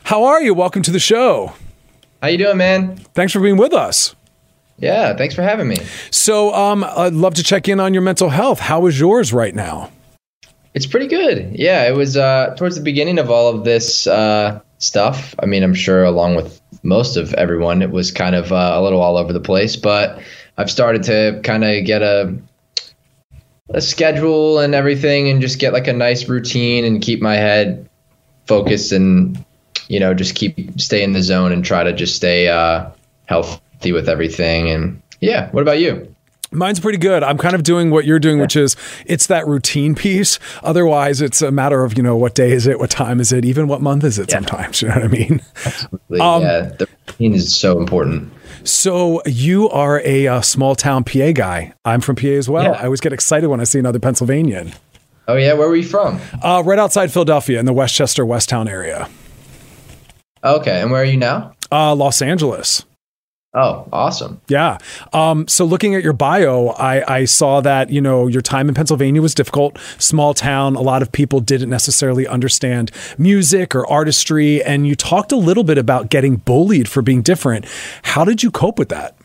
[0.04, 0.54] How are you?
[0.54, 1.54] Welcome to the show.
[2.22, 2.98] How you doing, man?
[3.14, 4.14] Thanks for being with us.
[4.78, 5.78] Yeah, thanks for having me.
[6.12, 8.60] So, um, I'd love to check in on your mental health.
[8.60, 9.90] How is yours right now?
[10.76, 11.52] It's pretty good.
[11.54, 15.34] Yeah, it was uh, towards the beginning of all of this uh, stuff.
[15.38, 18.82] I mean, I'm sure along with most of everyone, it was kind of uh, a
[18.82, 19.74] little all over the place.
[19.74, 20.20] But
[20.58, 22.36] I've started to kind of get a
[23.70, 27.88] a schedule and everything, and just get like a nice routine and keep my head
[28.46, 29.42] focused and
[29.88, 32.90] you know just keep stay in the zone and try to just stay uh,
[33.24, 34.68] healthy with everything.
[34.68, 36.14] And yeah, what about you?
[36.50, 37.22] Mine's pretty good.
[37.22, 40.38] I'm kind of doing what you're doing, which is it's that routine piece.
[40.62, 42.78] Otherwise, it's a matter of, you know, what day is it?
[42.78, 43.44] What time is it?
[43.44, 44.36] Even what month is it yeah.
[44.36, 44.82] sometimes?
[44.86, 45.42] You know what I mean?
[45.64, 46.20] Absolutely.
[46.20, 46.60] Um, yeah.
[46.78, 48.32] The routine is so important.
[48.62, 51.72] So you are a, a, small town PA guy.
[51.84, 52.64] I'm from PA as well.
[52.64, 52.80] Yeah.
[52.80, 54.72] I always get excited when I see another Pennsylvanian.
[55.26, 55.54] Oh, yeah.
[55.54, 56.20] Where were you from?
[56.42, 59.08] Uh, right outside Philadelphia in the West Chester, Westtown area.
[60.44, 60.80] Okay.
[60.80, 61.54] And where are you now?
[61.72, 62.84] Uh, Los Angeles.
[63.56, 64.38] Oh, awesome.
[64.48, 64.76] Yeah.
[65.14, 68.74] Um, so looking at your bio, I, I, saw that, you know, your time in
[68.74, 70.76] Pennsylvania was difficult, small town.
[70.76, 74.62] A lot of people didn't necessarily understand music or artistry.
[74.62, 77.64] And you talked a little bit about getting bullied for being different.
[78.02, 79.16] How did you cope with that?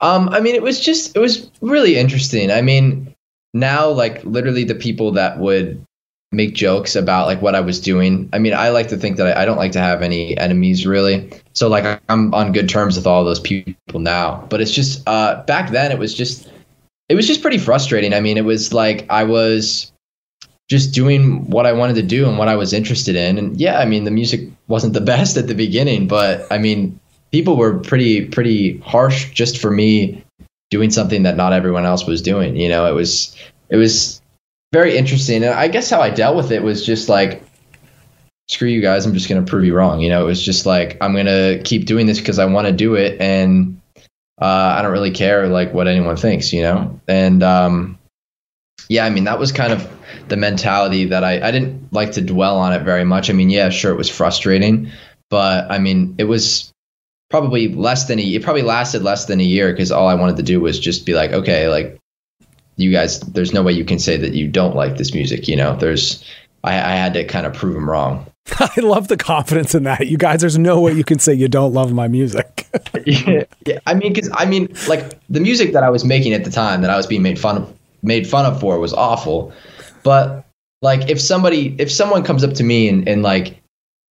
[0.00, 2.50] Um, I mean, it was just, it was really interesting.
[2.50, 3.14] I mean,
[3.52, 5.84] now, like, literally the people that would
[6.32, 8.28] make jokes about like what I was doing.
[8.32, 10.86] I mean, I like to think that I, I, don't like to have any enemies
[10.86, 11.30] really.
[11.52, 14.44] So like I'm on good terms with all those people now.
[14.50, 16.48] But it's just uh, back then it was just
[17.08, 18.12] it was just pretty frustrating.
[18.12, 19.92] I mean, it was like I was
[20.68, 23.38] just doing what I wanted to do and what I was interested in.
[23.38, 26.98] And yeah, I mean, the music wasn't the best at the beginning, but I mean,
[27.30, 30.24] people were pretty pretty harsh just for me
[30.70, 32.56] doing something that not everyone else was doing.
[32.56, 33.36] You know, it was
[33.68, 34.15] it was
[34.76, 35.42] very interesting.
[35.42, 37.42] And I guess how I dealt with it was just like,
[38.46, 40.02] screw you guys, I'm just going to prove you wrong.
[40.02, 42.66] You know, it was just like, I'm going to keep doing this because I want
[42.66, 43.18] to do it.
[43.18, 43.80] And
[44.38, 44.44] uh,
[44.76, 47.00] I don't really care like what anyone thinks, you know?
[47.08, 47.98] And um,
[48.90, 49.90] yeah, I mean, that was kind of
[50.28, 53.30] the mentality that I, I didn't like to dwell on it very much.
[53.30, 54.90] I mean, yeah, sure, it was frustrating,
[55.30, 56.70] but I mean, it was
[57.30, 60.36] probably less than a, it probably lasted less than a year because all I wanted
[60.36, 61.98] to do was just be like, okay, like
[62.76, 65.48] you guys, there's no way you can say that you don't like this music.
[65.48, 66.24] You know, there's,
[66.62, 68.26] I, I had to kind of prove them wrong.
[68.60, 70.06] I love the confidence in that.
[70.06, 72.66] You guys, there's no way you can say you don't love my music.
[73.06, 76.44] yeah, yeah, I mean, because I mean, like the music that I was making at
[76.44, 79.52] the time that I was being made fun of, made fun of for was awful.
[80.02, 80.44] But
[80.82, 83.60] like, if somebody, if someone comes up to me and, and like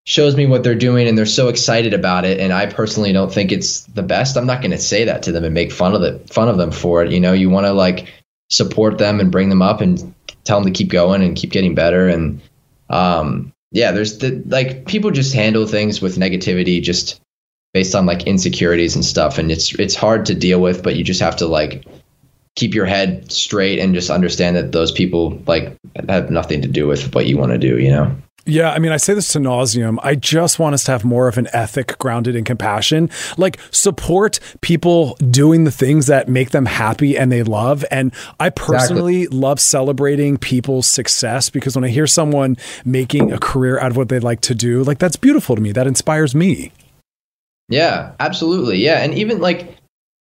[0.06, 3.32] shows me what they're doing and they're so excited about it, and I personally don't
[3.32, 5.96] think it's the best, I'm not going to say that to them and make fun
[5.96, 7.12] of it, fun of them for it.
[7.12, 8.12] You know, you want to like
[8.50, 11.76] support them and bring them up and tell them to keep going and keep getting
[11.76, 12.08] better.
[12.08, 12.42] And
[12.90, 17.20] um, yeah, there's the like people just handle things with negativity just
[17.74, 20.84] based on like insecurities and stuff, and it's it's hard to deal with.
[20.84, 21.86] But you just have to like
[22.56, 25.76] keep your head straight and just understand that those people like
[26.08, 27.78] have nothing to do with what you want to do.
[27.80, 28.16] You know.
[28.48, 29.98] Yeah, I mean, I say this to nauseum.
[30.04, 33.10] I just want us to have more of an ethic grounded in compassion.
[33.38, 37.84] Like, support people doing the things that make them happy and they love.
[37.90, 39.40] And I personally exactly.
[39.40, 42.56] love celebrating people's success because when I hear someone
[42.86, 45.72] making a career out of what they like to do, like, that's beautiful to me.
[45.72, 46.72] That inspires me.
[47.68, 48.78] Yeah, absolutely.
[48.78, 49.04] Yeah.
[49.04, 49.76] And even like,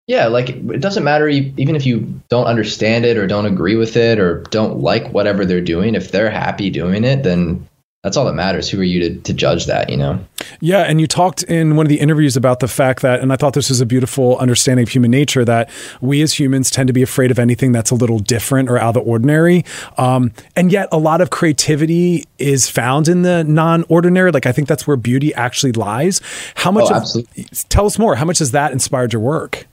[0.07, 3.99] yeah, like it doesn't matter even if you don't understand it or don't agree with
[3.99, 5.95] it or don't like whatever they're doing.
[5.95, 7.67] If they're happy doing it, then
[8.05, 8.69] that's all that matters.
[8.69, 10.23] Who are you to, to judge that, you know?
[10.61, 10.81] Yeah.
[10.81, 13.55] And you talked in one of the interviews about the fact that, and I thought
[13.55, 15.71] this was a beautiful understanding of human nature, that
[16.03, 18.89] we as humans tend to be afraid of anything that's a little different or out
[18.89, 19.65] of the ordinary.
[19.97, 24.33] Um, and yet a lot of creativity is found in the non ordinary.
[24.33, 26.21] Like, I think that's where beauty actually lies.
[26.57, 28.17] How much, oh, of, tell us more.
[28.17, 29.67] How much has that inspired your work?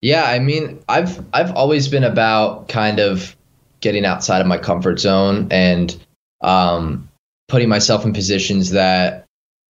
[0.00, 0.22] Yeah.
[0.22, 3.36] I mean, I've, I've always been about kind of
[3.80, 5.96] getting outside of my comfort zone and,
[6.40, 7.07] um,
[7.48, 9.24] putting myself in positions that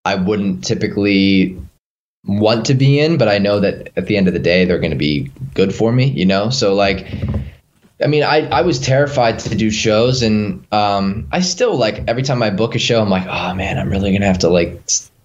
[0.05, 1.57] I wouldn't typically
[2.25, 4.81] want to be in, but I know that at the end of the day, they're
[4.81, 6.51] going to be good for me, you know?
[6.51, 7.07] So, like,
[8.03, 12.23] I mean, I, I was terrified to do shows, and um, I still, like, every
[12.23, 14.49] time I book a show, I'm like, oh man, I'm really going to have to,
[14.49, 14.81] like,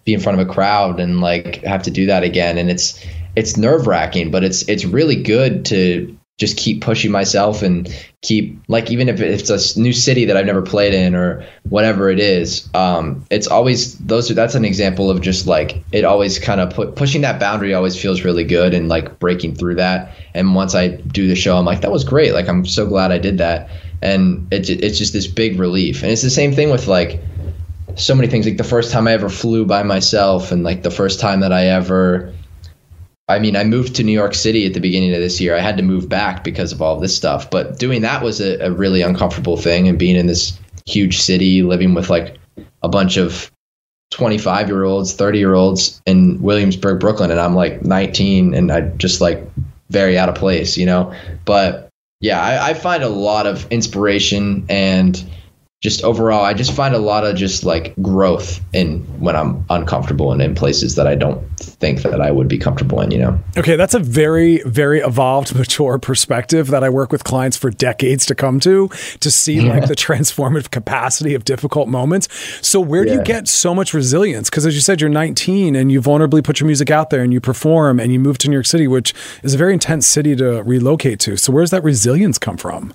[0.06, 2.58] be in front of a crowd and, like, have to do that again.
[2.58, 3.04] And it's,
[3.36, 7.88] it's nerve wracking, but it's, it's really good to just keep pushing myself and
[8.22, 12.10] keep like even if it's a new city that I've never played in or whatever
[12.10, 16.40] it is um, it's always those are that's an example of just like it always
[16.40, 20.16] kind of put pushing that boundary always feels really good and like breaking through that.
[20.34, 22.34] And once I do the show I'm like that was great.
[22.34, 23.70] Like I'm so glad I did that.
[24.02, 26.02] And it, it's just this big relief.
[26.02, 27.22] And it's the same thing with like
[27.96, 28.48] so many things.
[28.48, 31.54] Like the first time I ever flew by myself and like the first time that
[31.54, 32.33] I ever
[33.28, 35.56] I mean, I moved to New York City at the beginning of this year.
[35.56, 37.50] I had to move back because of all this stuff.
[37.50, 39.88] But doing that was a, a really uncomfortable thing.
[39.88, 42.38] And being in this huge city, living with like
[42.82, 43.50] a bunch of
[44.12, 47.32] 25 year olds, 30 year olds in Williamsburg, Brooklyn.
[47.32, 49.42] And I'm like 19 and I just like
[49.90, 51.14] very out of place, you know?
[51.46, 55.24] But yeah, I, I find a lot of inspiration and
[55.84, 60.32] just overall, I just find a lot of just like growth in when I'm uncomfortable
[60.32, 63.38] and in places that I don't think that I would be comfortable in, you know?
[63.58, 68.26] Okay, that's a very, very evolved, mature perspective that I work with clients for decades
[68.28, 68.88] to come to,
[69.20, 69.74] to see yeah.
[69.74, 72.30] like the transformative capacity of difficult moments.
[72.66, 74.50] So, where do you get so much resilience?
[74.50, 77.34] Because as you said, you're 19 and you vulnerably put your music out there and
[77.34, 80.34] you perform and you move to New York City, which is a very intense city
[80.38, 81.36] to relocate to.
[81.36, 82.94] So, where does that resilience come from?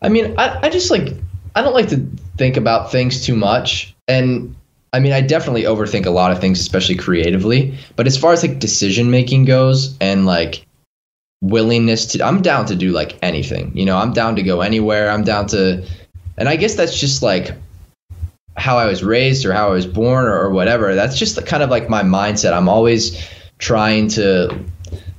[0.00, 1.14] I mean, I, I just like
[1.54, 3.94] I don't like to think about things too much.
[4.08, 4.54] And
[4.92, 7.78] I mean, I definitely overthink a lot of things, especially creatively.
[7.96, 10.66] But as far as like decision making goes and like
[11.40, 13.76] willingness to, I'm down to do like anything.
[13.76, 15.10] You know, I'm down to go anywhere.
[15.10, 15.86] I'm down to,
[16.36, 17.52] and I guess that's just like
[18.56, 20.94] how I was raised or how I was born or, whatever.
[20.94, 22.52] That's just kind of like my mindset.
[22.52, 23.26] I'm always
[23.58, 24.62] trying to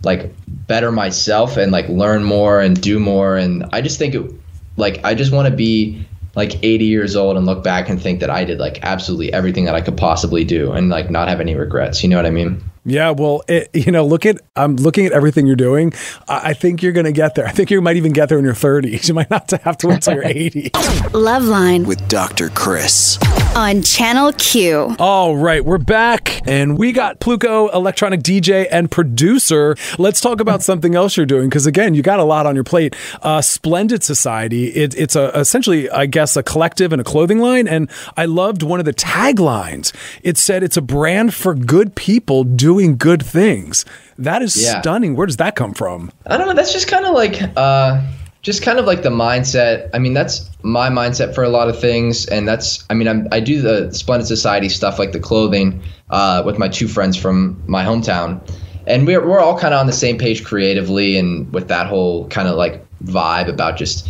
[0.03, 0.31] like
[0.67, 3.37] better myself and like learn more and do more.
[3.37, 4.31] And I just think it,
[4.77, 8.19] like, I just want to be like 80 years old and look back and think
[8.21, 11.39] that I did like absolutely everything that I could possibly do and like not have
[11.39, 12.03] any regrets.
[12.03, 12.63] You know what I mean?
[12.85, 15.93] Yeah, well, it, you know, look at I'm looking at everything you're doing.
[16.27, 17.45] I think you're going to get there.
[17.45, 19.07] I think you might even get there in your 30s.
[19.07, 20.69] You might not have to wait until you're 80.
[21.11, 22.49] Loveline with Dr.
[22.49, 23.17] Chris
[23.55, 24.95] on Channel Q.
[24.99, 29.75] All right, we're back and we got Pluko, electronic DJ and producer.
[29.97, 32.63] Let's talk about something else you're doing because again, you got a lot on your
[32.63, 32.95] plate.
[33.21, 34.67] Uh, Splendid Society.
[34.67, 37.67] It, it's a essentially, I guess, a collective and a clothing line.
[37.67, 39.93] And I loved one of the taglines.
[40.21, 43.85] It said it's a brand for good people doing doing good things.
[44.17, 44.81] That is yeah.
[44.81, 45.15] stunning.
[45.15, 46.11] Where does that come from?
[46.25, 46.53] I don't know.
[46.53, 48.01] That's just kind of like, uh,
[48.43, 49.89] just kind of like the mindset.
[49.93, 52.83] I mean, that's my mindset for a lot of things, and that's.
[52.89, 56.67] I mean, I'm, i do the Splendid Society stuff, like the clothing, uh, with my
[56.67, 58.41] two friends from my hometown,
[58.85, 62.27] and we're we're all kind of on the same page creatively, and with that whole
[62.27, 64.09] kind of like vibe about just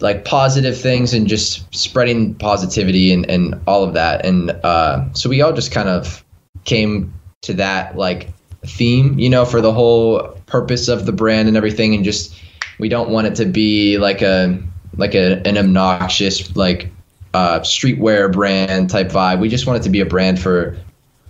[0.00, 4.24] like positive things and just spreading positivity and, and all of that.
[4.24, 6.24] And uh, so we all just kind of
[6.64, 8.28] came to that like
[8.64, 12.34] theme, you know, for the whole purpose of the brand and everything, and just
[12.78, 14.60] we don't want it to be like a
[14.96, 16.90] like a an obnoxious like
[17.34, 19.40] uh, streetwear brand type vibe.
[19.40, 20.76] We just want it to be a brand for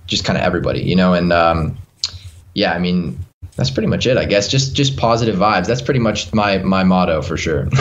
[0.07, 1.15] just kind of everybody, you know.
[1.15, 1.77] And um,
[2.55, 3.19] yeah, I mean,
[3.57, 4.49] that's pretty much it, I guess.
[4.49, 5.67] Just just positive vibes.
[5.67, 7.69] That's pretty much my my motto for sure.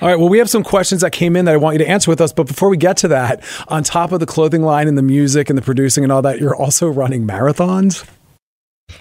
[0.00, 0.18] all right.
[0.18, 2.20] Well, we have some questions that came in that I want you to answer with
[2.20, 2.32] us.
[2.32, 5.48] But before we get to that, on top of the clothing line and the music
[5.48, 8.06] and the producing and all that, you're also running marathons.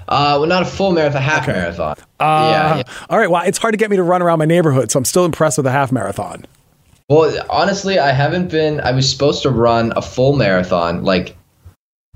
[0.07, 1.53] Uh, well, not a full marathon, half okay.
[1.53, 1.95] marathon.
[2.19, 2.83] Uh, yeah, yeah.
[3.09, 3.29] All right.
[3.29, 5.57] Well, it's hard to get me to run around my neighborhood, so I'm still impressed
[5.57, 6.45] with a half marathon.
[7.09, 8.79] Well, honestly, I haven't been.
[8.81, 11.35] I was supposed to run a full marathon like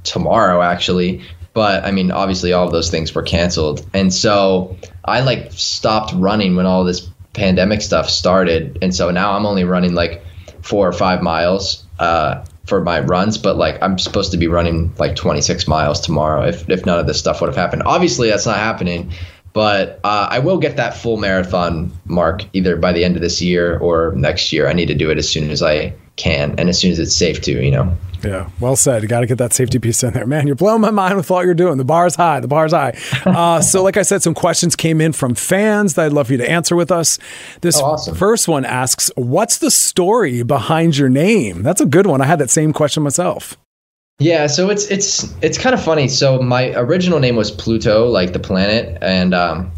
[0.04, 1.22] tomorrow, actually.
[1.54, 3.86] But I mean, obviously, all of those things were canceled.
[3.94, 8.78] And so I like stopped running when all this pandemic stuff started.
[8.82, 10.24] And so now I'm only running like
[10.62, 13.38] four or five miles uh, for my runs.
[13.38, 17.08] But like, I'm supposed to be running like 26 miles tomorrow if, if none of
[17.08, 17.84] this stuff would have happened.
[17.86, 19.12] Obviously, that's not happening.
[19.54, 23.42] But uh, I will get that full marathon mark either by the end of this
[23.42, 24.68] year or next year.
[24.68, 27.16] I need to do it as soon as I can and as soon as it's
[27.16, 27.96] safe to, you know.
[28.24, 29.04] Yeah, well said.
[29.04, 30.48] You got to get that safety piece in there, man.
[30.48, 31.78] You're blowing my mind with all you're doing.
[31.78, 32.40] The bar's high.
[32.40, 32.98] The bar's high.
[33.28, 36.34] Uh, so, like I said, some questions came in from fans that I'd love for
[36.34, 37.20] you to answer with us.
[37.62, 38.16] This Oh, awesome.
[38.16, 42.20] first one asks, "What's the story behind your name?" That's a good one.
[42.22, 43.56] I had that same question myself.
[44.20, 46.08] Yeah, so it's it's it's kind of funny.
[46.08, 49.72] So my original name was Pluto, like the planet, and um,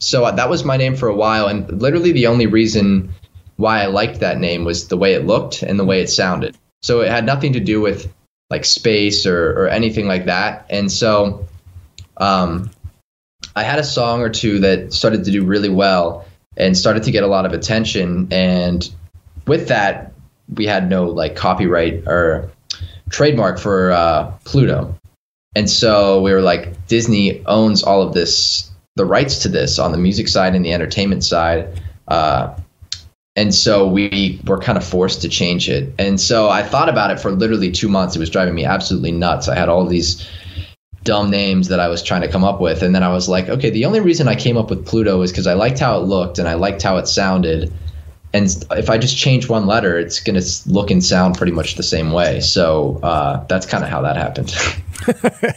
[0.00, 1.46] so that was my name for a while.
[1.46, 3.12] And literally, the only reason
[3.60, 6.56] why I liked that name was the way it looked and the way it sounded.
[6.82, 8.12] So it had nothing to do with
[8.48, 10.66] like space or or anything like that.
[10.70, 11.46] And so,
[12.16, 12.70] um,
[13.54, 16.24] I had a song or two that started to do really well
[16.56, 18.28] and started to get a lot of attention.
[18.30, 18.88] And
[19.46, 20.12] with that,
[20.54, 22.50] we had no like copyright or
[23.10, 24.94] trademark for uh, Pluto.
[25.54, 29.92] And so we were like, Disney owns all of this, the rights to this on
[29.92, 31.80] the music side and the entertainment side.
[32.08, 32.54] Uh,
[33.36, 35.92] and so we were kind of forced to change it.
[35.98, 38.16] And so I thought about it for literally two months.
[38.16, 39.48] It was driving me absolutely nuts.
[39.48, 40.28] I had all these
[41.04, 42.82] dumb names that I was trying to come up with.
[42.82, 45.30] And then I was like, okay, the only reason I came up with Pluto is
[45.30, 47.72] because I liked how it looked and I liked how it sounded.
[48.32, 51.76] And if I just change one letter, it's going to look and sound pretty much
[51.76, 52.40] the same way.
[52.40, 54.54] So uh, that's kind of how that happened.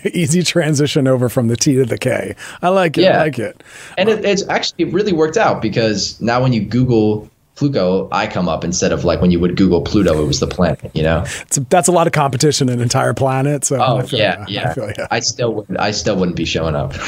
[0.14, 2.36] Easy transition over from the T to the K.
[2.62, 3.02] I like it.
[3.02, 3.20] Yeah.
[3.20, 3.62] I like it.
[3.98, 8.26] and it, it's actually it really worked out because now when you Google Pluto, I
[8.26, 11.04] come up instead of like when you would Google Pluto, it was the planet, you
[11.04, 11.24] know?
[11.42, 13.64] It's, that's a lot of competition in an entire planet.
[13.64, 14.70] So Oh I feel yeah, yeah.
[14.70, 15.08] I feel.
[15.12, 16.94] I still would I still wouldn't be showing up.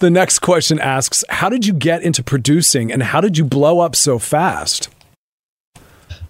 [0.00, 3.80] The next question asks, "How did you get into producing, and how did you blow
[3.80, 4.90] up so fast?"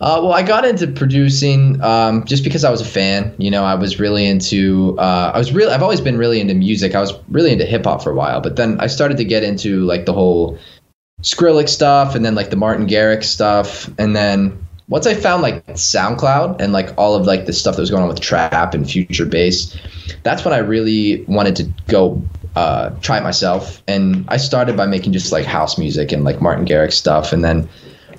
[0.01, 3.35] Uh, well, I got into producing um, just because I was a fan.
[3.39, 4.97] You know, I was really into.
[4.99, 5.73] Uh, I was really.
[5.73, 6.95] I've always been really into music.
[6.95, 9.43] I was really into hip hop for a while, but then I started to get
[9.43, 10.59] into like the whole
[11.25, 15.67] Skrillex stuff, and then like the Martin Garrix stuff, and then once I found like
[15.69, 18.89] SoundCloud and like all of like the stuff that was going on with trap and
[18.89, 19.77] future bass,
[20.23, 22.23] that's when I really wanted to go
[22.55, 23.83] uh, try it myself.
[23.89, 27.43] And I started by making just like house music and like Martin Garrix stuff, and
[27.43, 27.69] then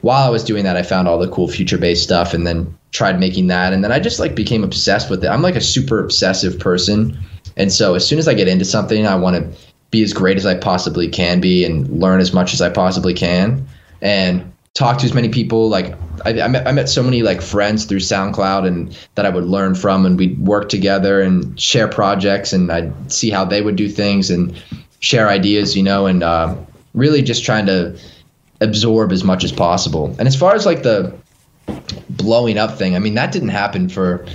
[0.02, 2.78] while I was doing that, I found all the cool future bass stuff and then
[2.92, 3.74] tried making that.
[3.74, 5.28] And then I just like became obsessed with it.
[5.28, 7.18] I'm like a super obsessive person.
[7.58, 9.60] And so as soon as I get into something, I want to
[9.96, 13.14] be as great as I possibly can be and learn as much as I possibly
[13.14, 13.66] can
[14.02, 15.70] and talk to as many people.
[15.70, 15.94] Like
[16.26, 19.46] I, I, met, I met so many like friends through SoundCloud and that I would
[19.46, 23.78] learn from and we'd work together and share projects and I'd see how they would
[23.78, 24.54] do things and
[25.00, 26.54] share ideas, you know, and uh,
[26.94, 27.98] really just trying to
[28.60, 30.14] absorb as much as possible.
[30.20, 31.16] And as far as like the
[32.10, 34.26] blowing up thing, I mean that didn't happen for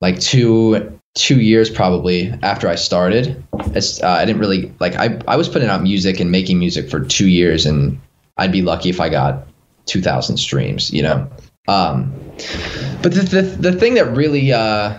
[0.00, 3.42] like two two years probably after I started.
[3.52, 7.00] Uh, I didn't really like I I was putting out music and making music for
[7.00, 8.00] two years, and
[8.36, 9.46] I'd be lucky if I got
[9.86, 11.28] two thousand streams, you know.
[11.68, 12.12] Um,
[13.02, 14.96] but the, the the thing that really uh,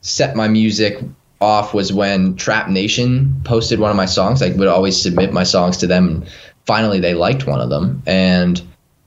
[0.00, 0.98] set my music
[1.40, 4.42] off was when Trap Nation posted one of my songs.
[4.42, 6.08] I would always submit my songs to them.
[6.08, 6.30] And
[6.66, 8.60] finally, they liked one of them, and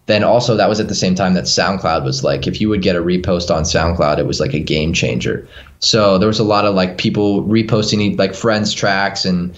[0.10, 2.82] then also that was at the same time that SoundCloud was like, if you would
[2.82, 5.48] get a repost on SoundCloud, it was like a game changer.
[5.78, 9.56] So there was a lot of like people reposting like friends tracks and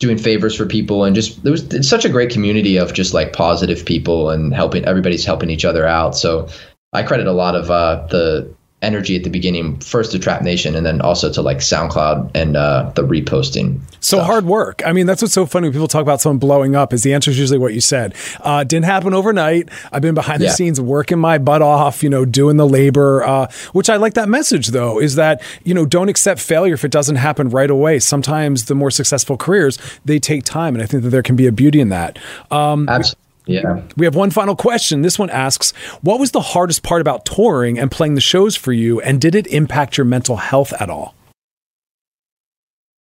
[0.00, 3.14] doing favors for people and just there was it's such a great community of just
[3.14, 6.16] like positive people and helping everybody's helping each other out.
[6.16, 6.48] So
[6.94, 8.54] I credit a lot of uh, the
[8.84, 12.56] energy at the beginning first to Trap Nation and then also to like SoundCloud and
[12.56, 13.80] uh, the reposting.
[14.00, 14.82] So hard work.
[14.84, 16.92] I mean, that's what's so funny when people talk about someone blowing up.
[16.92, 18.14] Is the answer is usually what you said.
[18.40, 19.68] Uh, didn't happen overnight.
[19.90, 20.52] I've been behind the Yeah.
[20.52, 23.24] scenes working my butt off, you know, doing the labor.
[23.24, 25.00] Uh, which I like that message though.
[25.00, 27.98] Is that you know don't accept failure if it doesn't happen right away.
[27.98, 31.46] Sometimes the more successful careers they take time, and I think that there can be
[31.46, 32.18] a beauty in that.
[32.50, 33.20] Um, Absolutely.
[33.46, 33.82] Yeah.
[33.96, 35.02] we have one final question.
[35.02, 38.72] This one asks, "What was the hardest part about touring and playing the shows for
[38.72, 41.14] you, and did it impact your mental health at all?"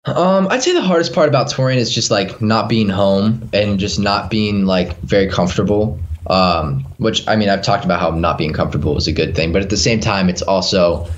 [0.05, 3.79] Um, I'd say the hardest part about touring is just like not being home and
[3.79, 5.99] just not being like very comfortable.
[6.29, 9.53] Um, which I mean, I've talked about how not being comfortable is a good thing,
[9.53, 11.09] but at the same time, it's also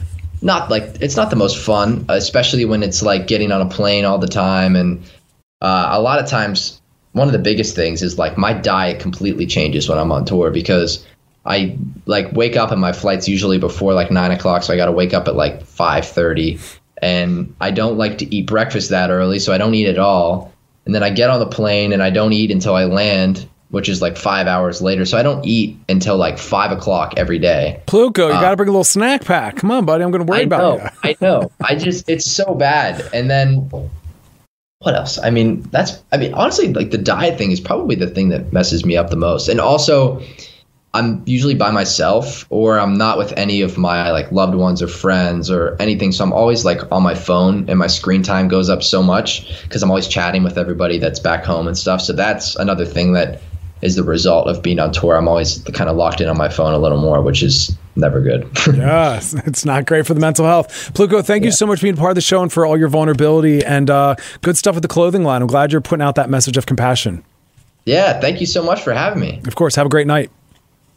[0.43, 4.05] not like it's not the most fun, especially when it's like getting on a plane
[4.05, 4.77] all the time.
[4.77, 5.03] And
[5.61, 6.80] uh, a lot of times,
[7.13, 10.51] one of the biggest things is like my diet completely changes when I'm on tour
[10.51, 11.05] because
[11.45, 14.87] I like wake up and my flight's usually before like nine o'clock, so I got
[14.87, 16.59] to wake up at like five thirty,
[17.03, 20.53] and I don't like to eat breakfast that early, so I don't eat at all.
[20.87, 23.89] And then I get on the plane and I don't eat until I land, which
[23.89, 25.05] is like five hours later.
[25.05, 27.81] So I don't eat until like five o'clock every day.
[27.87, 29.57] Pluko, you uh, got to bring a little snack pack.
[29.57, 30.03] Come on, buddy.
[30.03, 31.11] I'm going to worry I know, about you.
[31.11, 31.53] I know.
[31.61, 33.09] I just it's so bad.
[33.13, 33.71] And then
[34.81, 35.19] what else?
[35.19, 38.53] I mean, that's I mean, honestly, like the diet thing is probably the thing that
[38.53, 39.49] messes me up the most.
[39.49, 40.23] And also
[40.95, 44.89] I'm usually by myself or I'm not with any of my like loved ones or
[44.89, 46.13] friends or anything.
[46.13, 49.63] So I'm always like on my phone and my screen time goes up so much
[49.65, 52.01] because I'm always chatting with everybody that's back home and stuff.
[52.01, 53.43] So that's another thing that
[53.83, 55.15] is the result of being on tour.
[55.15, 58.21] I'm always kind of locked in on my phone a little more, which is never
[58.21, 58.49] good.
[58.67, 60.93] yes, it's not great for the mental health.
[60.95, 62.89] Pluko, thank you so much for being part of the show and for all your
[62.89, 65.43] vulnerability and uh, good stuff with the clothing line.
[65.43, 67.25] I'm glad you're putting out that message of compassion.
[67.85, 69.41] Yeah, thank you so much for having me.
[69.47, 70.31] Of course, have a great night.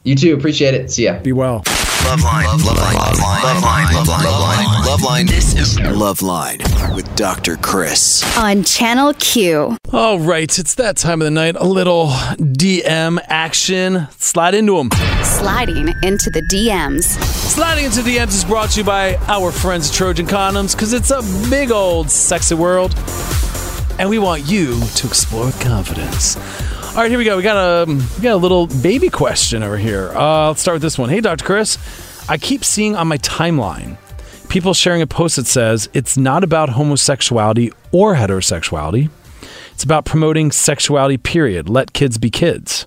[0.03, 0.35] You too.
[0.35, 0.91] Appreciate it.
[0.91, 1.19] See ya.
[1.19, 1.63] Be well.
[2.03, 2.45] Loveline.
[2.45, 2.95] Love, love line.
[2.95, 3.43] Love line.
[3.43, 3.93] Love line.
[3.95, 4.85] Love line.
[4.85, 5.25] Love line.
[5.25, 6.59] This is Love Line
[6.95, 7.55] with Dr.
[7.55, 8.21] Chris.
[8.37, 9.77] On Channel Q.
[9.93, 11.55] All right, it's that time of the night.
[11.55, 14.07] A little DM action.
[14.17, 14.89] Slide into them.
[15.23, 17.03] Sliding into the DMs.
[17.03, 20.91] Sliding into the DMs is brought to you by our friends at Trojan Condoms because
[20.91, 22.93] it's a big old sexy world,
[23.97, 26.35] and we want you to explore with confidence.
[26.93, 27.37] All right, here we go.
[27.37, 30.11] We got a we got a little baby question over here.
[30.11, 31.09] Uh, let's start with this one.
[31.09, 31.43] Hey, Dr.
[31.43, 31.79] Chris,
[32.29, 33.97] I keep seeing on my timeline
[34.47, 39.09] people sharing a post that says it's not about homosexuality or heterosexuality.
[39.71, 41.17] It's about promoting sexuality.
[41.17, 41.67] Period.
[41.67, 42.85] Let kids be kids.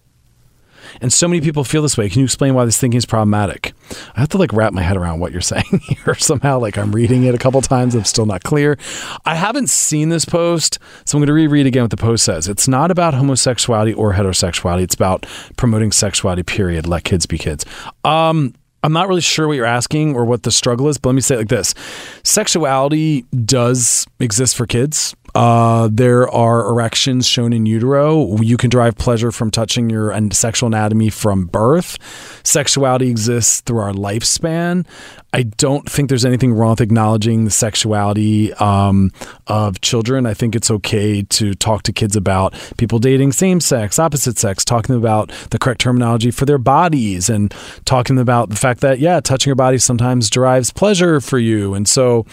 [1.01, 2.09] And so many people feel this way.
[2.09, 3.73] Can you explain why this thinking is problematic?
[4.15, 6.59] I have to like wrap my head around what you're saying here somehow.
[6.59, 7.95] Like I'm reading it a couple times.
[7.95, 8.79] I'm still not clear.
[9.25, 12.49] I haven't seen this post, so I'm going to reread again what the post says.
[12.49, 14.83] It's not about homosexuality or heterosexuality.
[14.83, 15.27] It's about
[15.57, 16.87] promoting sexuality, period.
[16.87, 17.65] Let kids be kids.
[18.05, 21.15] Um, I'm not really sure what you're asking or what the struggle is, but let
[21.15, 21.75] me say it like this
[22.23, 25.17] Sexuality does exist for kids.
[25.37, 28.41] Uh, there are erections shown in utero.
[28.41, 31.99] You can derive pleasure from touching your and sexual anatomy from birth.
[32.43, 34.87] Sexuality exists through our lifespan.
[35.33, 39.11] I don't think there's anything wrong with acknowledging the sexuality um,
[39.49, 40.25] of children.
[40.25, 44.65] I think it's okay to talk to kids about people dating same sex, opposite sex,
[44.65, 47.55] talking about the correct terminology for their bodies, and
[47.85, 51.75] talking about the fact that, yeah, touching your body sometimes derives pleasure for you.
[51.75, 52.25] And so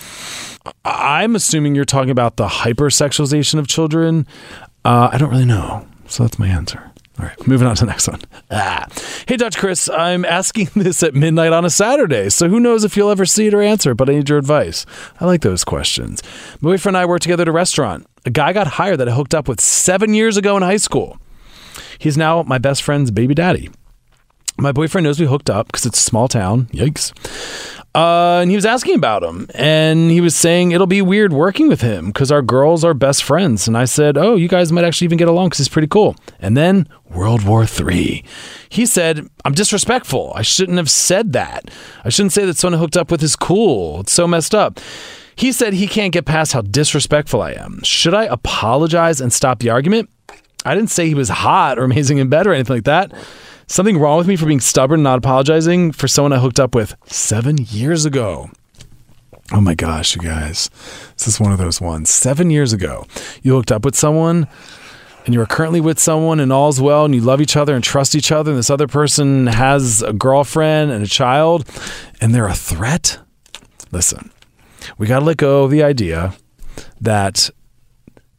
[0.85, 4.25] I'm assuming you're talking about the hypersexualization of children.
[4.85, 5.85] Uh, I don't really know.
[6.07, 6.92] So that's my answer.
[7.20, 8.22] All right, moving on to the next one.
[8.49, 8.88] Ah.
[9.28, 12.97] Hey, Dutch Chris, I'm asking this at midnight on a Saturday, so who knows if
[12.97, 14.86] you'll ever see it or answer, it, but I need your advice.
[15.20, 16.24] I like those questions.
[16.59, 18.07] My boyfriend and I work together at a restaurant.
[18.26, 21.18] A guy got hired that I hooked up with seven years ago in high school.
[21.99, 23.70] He's now my best friend's baby daddy.
[24.57, 26.66] My boyfriend knows we hooked up because it's a small town.
[26.68, 27.11] Yikes.
[27.95, 31.67] Uh, and he was asking about him, and he was saying it'll be weird working
[31.67, 33.67] with him because our girls are best friends.
[33.67, 36.15] And I said, "Oh, you guys might actually even get along because he's pretty cool."
[36.39, 38.25] And then World War III.
[38.67, 40.33] He said, "I'm disrespectful.
[40.35, 41.69] I shouldn't have said that.
[42.03, 43.99] I shouldn't say that someone hooked up with is cool.
[44.01, 44.79] It's so messed up."
[45.35, 47.81] He said he can't get past how disrespectful I am.
[47.83, 50.09] Should I apologize and stop the argument?
[50.65, 53.11] I didn't say he was hot or amazing in bed or anything like that.
[53.68, 56.76] Something wrong with me for being stubborn and not apologizing for someone I hooked up
[56.76, 58.49] with seven years ago.
[59.51, 60.70] Oh my gosh, you guys.
[61.18, 62.09] This is one of those ones.
[62.09, 63.05] Seven years ago,
[63.41, 64.47] you hooked up with someone
[65.26, 67.84] and you are currently with someone and all's well and you love each other and
[67.84, 71.68] trust each other and this other person has a girlfriend and a child
[72.20, 73.20] and they're a threat.
[73.91, 74.32] Listen,
[74.97, 76.34] we got to let go of the idea
[76.99, 77.49] that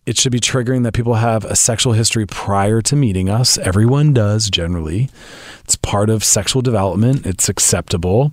[0.06, 3.56] it should be triggering that people have a sexual history prior to meeting us.
[3.58, 5.08] Everyone does generally.
[5.64, 7.24] It's part of sexual development.
[7.26, 8.32] It's acceptable.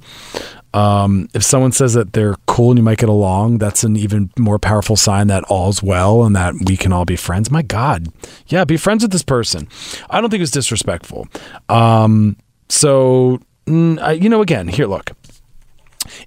[0.73, 4.31] Um, if someone says that they're cool and you might get along, that's an even
[4.37, 7.51] more powerful sign that all's well and that we can all be friends.
[7.51, 8.07] My God,
[8.47, 9.67] yeah, be friends with this person.
[10.09, 11.27] I don't think it's disrespectful.
[11.67, 12.37] Um,
[12.69, 15.11] so, mm, you know, again, here, look.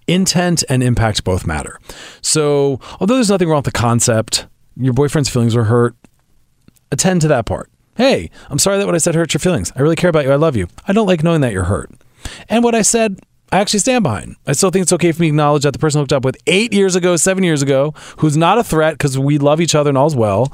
[0.06, 1.80] Intent and impact both matter.
[2.20, 4.46] So, although there's nothing wrong with the concept,
[4.76, 5.96] your boyfriend's feelings were hurt,
[6.90, 7.70] attend to that part.
[7.96, 9.72] Hey, I'm sorry that what I said hurt your feelings.
[9.76, 10.32] I really care about you.
[10.32, 10.68] I love you.
[10.88, 11.90] I don't like knowing that you're hurt.
[12.48, 13.20] And what I said,
[13.52, 14.34] I actually stand behind.
[14.48, 16.24] I still think it's okay for me to acknowledge that the person I hooked up
[16.24, 19.76] with eight years ago, seven years ago, who's not a threat because we love each
[19.76, 20.52] other and all's well,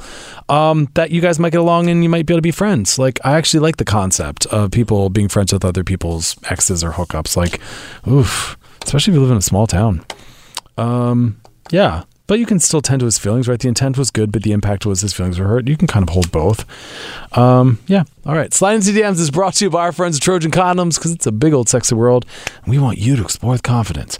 [0.51, 2.99] um, that you guys might get along and you might be able to be friends.
[2.99, 6.91] Like, I actually like the concept of people being friends with other people's exes or
[6.91, 7.39] hookups.
[7.39, 7.59] Like,
[8.07, 10.05] oof, especially if you live in a small town.
[10.77, 11.41] Um,
[11.71, 13.59] yeah, but you can still tend to his feelings, right?
[13.59, 15.67] The intent was good, but the impact was his feelings were hurt.
[15.67, 16.65] You can kind of hold both.
[17.37, 18.05] Um, yeah.
[18.25, 18.55] All right.
[18.55, 21.27] Slide into DMs is brought to you by our friends at Trojan Condoms because it's
[21.27, 22.25] a big old sexy world.
[22.63, 24.17] And we want you to explore with confidence.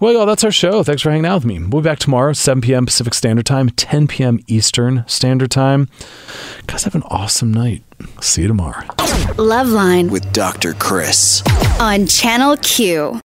[0.00, 0.82] Well, y'all, that's our show.
[0.82, 1.58] Thanks for hanging out with me.
[1.60, 2.84] We'll be back tomorrow, 7 p.m.
[2.84, 4.38] Pacific Standard Time, 10 p.m.
[4.46, 5.88] Eastern Standard Time.
[6.66, 7.82] Guys, have an awesome night.
[8.20, 8.84] See you tomorrow.
[9.38, 10.74] Loveline With Dr.
[10.74, 11.42] Chris.
[11.80, 13.18] on Channel Q.